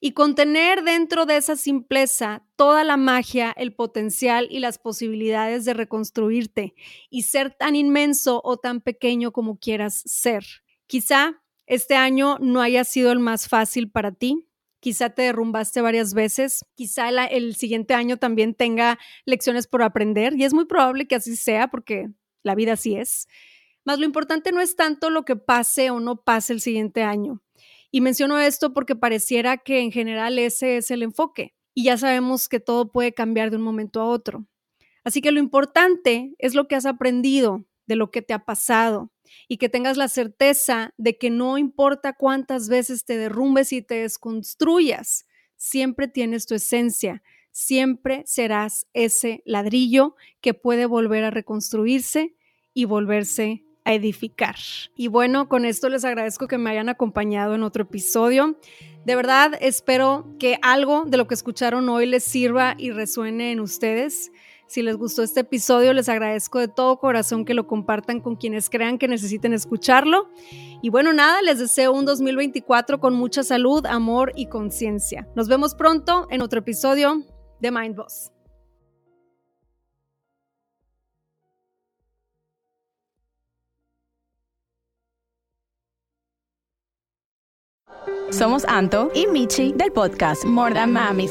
y 0.00 0.12
contener 0.12 0.84
dentro 0.84 1.26
de 1.26 1.38
esa 1.38 1.56
simpleza 1.56 2.46
toda 2.56 2.84
la 2.84 2.96
magia, 2.96 3.54
el 3.56 3.74
potencial 3.74 4.46
y 4.50 4.58
las 4.58 4.78
posibilidades 4.78 5.64
de 5.64 5.74
reconstruirte 5.74 6.74
y 7.08 7.22
ser 7.22 7.54
tan 7.54 7.74
inmenso 7.74 8.40
o 8.44 8.58
tan 8.58 8.80
pequeño 8.80 9.32
como 9.32 9.58
quieras 9.58 10.02
ser. 10.04 10.44
Quizá 10.86 11.42
este 11.66 11.94
año 11.94 12.38
no 12.40 12.60
haya 12.60 12.84
sido 12.84 13.12
el 13.12 13.18
más 13.18 13.48
fácil 13.48 13.90
para 13.90 14.12
ti, 14.12 14.46
quizá 14.80 15.10
te 15.10 15.22
derrumbaste 15.22 15.80
varias 15.80 16.12
veces, 16.12 16.64
quizá 16.74 17.08
el 17.08 17.54
siguiente 17.56 17.94
año 17.94 18.18
también 18.18 18.54
tenga 18.54 18.98
lecciones 19.24 19.66
por 19.66 19.82
aprender 19.82 20.34
y 20.36 20.44
es 20.44 20.52
muy 20.52 20.66
probable 20.66 21.06
que 21.06 21.14
así 21.14 21.36
sea 21.36 21.68
porque 21.68 22.08
la 22.42 22.54
vida 22.54 22.74
así 22.74 22.94
es. 22.96 23.26
Mas 23.84 23.98
lo 23.98 24.04
importante 24.04 24.52
no 24.52 24.60
es 24.60 24.76
tanto 24.76 25.10
lo 25.10 25.24
que 25.24 25.36
pase 25.36 25.90
o 25.90 26.00
no 26.00 26.22
pase 26.22 26.52
el 26.52 26.60
siguiente 26.60 27.02
año, 27.02 27.42
y 27.90 28.00
menciono 28.00 28.40
esto 28.40 28.74
porque 28.74 28.96
pareciera 28.96 29.56
que 29.56 29.78
en 29.78 29.92
general 29.92 30.38
ese 30.38 30.78
es 30.78 30.90
el 30.90 31.04
enfoque 31.04 31.54
y 31.74 31.84
ya 31.84 31.96
sabemos 31.96 32.48
que 32.48 32.58
todo 32.58 32.90
puede 32.90 33.14
cambiar 33.14 33.50
de 33.50 33.56
un 33.56 33.62
momento 33.62 34.00
a 34.00 34.06
otro. 34.06 34.46
Así 35.04 35.20
que 35.20 35.30
lo 35.30 35.38
importante 35.38 36.34
es 36.38 36.54
lo 36.54 36.66
que 36.66 36.74
has 36.74 36.86
aprendido, 36.86 37.64
de 37.86 37.94
lo 37.94 38.10
que 38.10 38.20
te 38.20 38.34
ha 38.34 38.44
pasado 38.44 39.12
y 39.48 39.56
que 39.56 39.68
tengas 39.68 39.96
la 39.96 40.08
certeza 40.08 40.92
de 40.96 41.18
que 41.18 41.30
no 41.30 41.58
importa 41.58 42.14
cuántas 42.14 42.68
veces 42.68 43.04
te 43.04 43.16
derrumbes 43.16 43.72
y 43.72 43.82
te 43.82 43.96
desconstruyas, 43.96 45.26
siempre 45.56 46.08
tienes 46.08 46.46
tu 46.46 46.54
esencia, 46.54 47.22
siempre 47.50 48.22
serás 48.26 48.86
ese 48.92 49.42
ladrillo 49.46 50.16
que 50.40 50.54
puede 50.54 50.86
volver 50.86 51.24
a 51.24 51.30
reconstruirse 51.30 52.34
y 52.74 52.84
volverse 52.84 53.64
a 53.84 53.94
edificar. 53.94 54.56
Y 54.96 55.08
bueno, 55.08 55.48
con 55.48 55.64
esto 55.64 55.88
les 55.88 56.04
agradezco 56.04 56.48
que 56.48 56.58
me 56.58 56.70
hayan 56.70 56.88
acompañado 56.88 57.54
en 57.54 57.62
otro 57.62 57.82
episodio. 57.84 58.58
De 59.04 59.16
verdad, 59.16 59.52
espero 59.60 60.26
que 60.38 60.58
algo 60.62 61.04
de 61.06 61.18
lo 61.18 61.28
que 61.28 61.34
escucharon 61.34 61.88
hoy 61.88 62.06
les 62.06 62.24
sirva 62.24 62.74
y 62.78 62.90
resuene 62.90 63.52
en 63.52 63.60
ustedes. 63.60 64.32
Si 64.74 64.82
les 64.82 64.96
gustó 64.96 65.22
este 65.22 65.38
episodio, 65.38 65.92
les 65.92 66.08
agradezco 66.08 66.58
de 66.58 66.66
todo 66.66 66.98
corazón 66.98 67.44
que 67.44 67.54
lo 67.54 67.68
compartan 67.68 68.18
con 68.18 68.34
quienes 68.34 68.68
crean 68.68 68.98
que 68.98 69.06
necesiten 69.06 69.52
escucharlo. 69.52 70.28
Y 70.82 70.90
bueno, 70.90 71.12
nada, 71.12 71.42
les 71.42 71.60
deseo 71.60 71.92
un 71.92 72.04
2024 72.04 72.98
con 72.98 73.14
mucha 73.14 73.44
salud, 73.44 73.86
amor 73.86 74.32
y 74.34 74.46
conciencia. 74.46 75.28
Nos 75.36 75.46
vemos 75.46 75.76
pronto 75.76 76.26
en 76.28 76.42
otro 76.42 76.58
episodio 76.58 77.22
de 77.60 77.70
Mind 77.70 77.94
Boss. 77.94 78.32
Somos 88.32 88.64
Anto 88.64 89.12
y 89.14 89.28
Michi 89.28 89.72
del 89.72 89.92
podcast 89.92 90.44
More 90.44 90.74
Than 90.74 90.92
Mamis. 90.92 91.30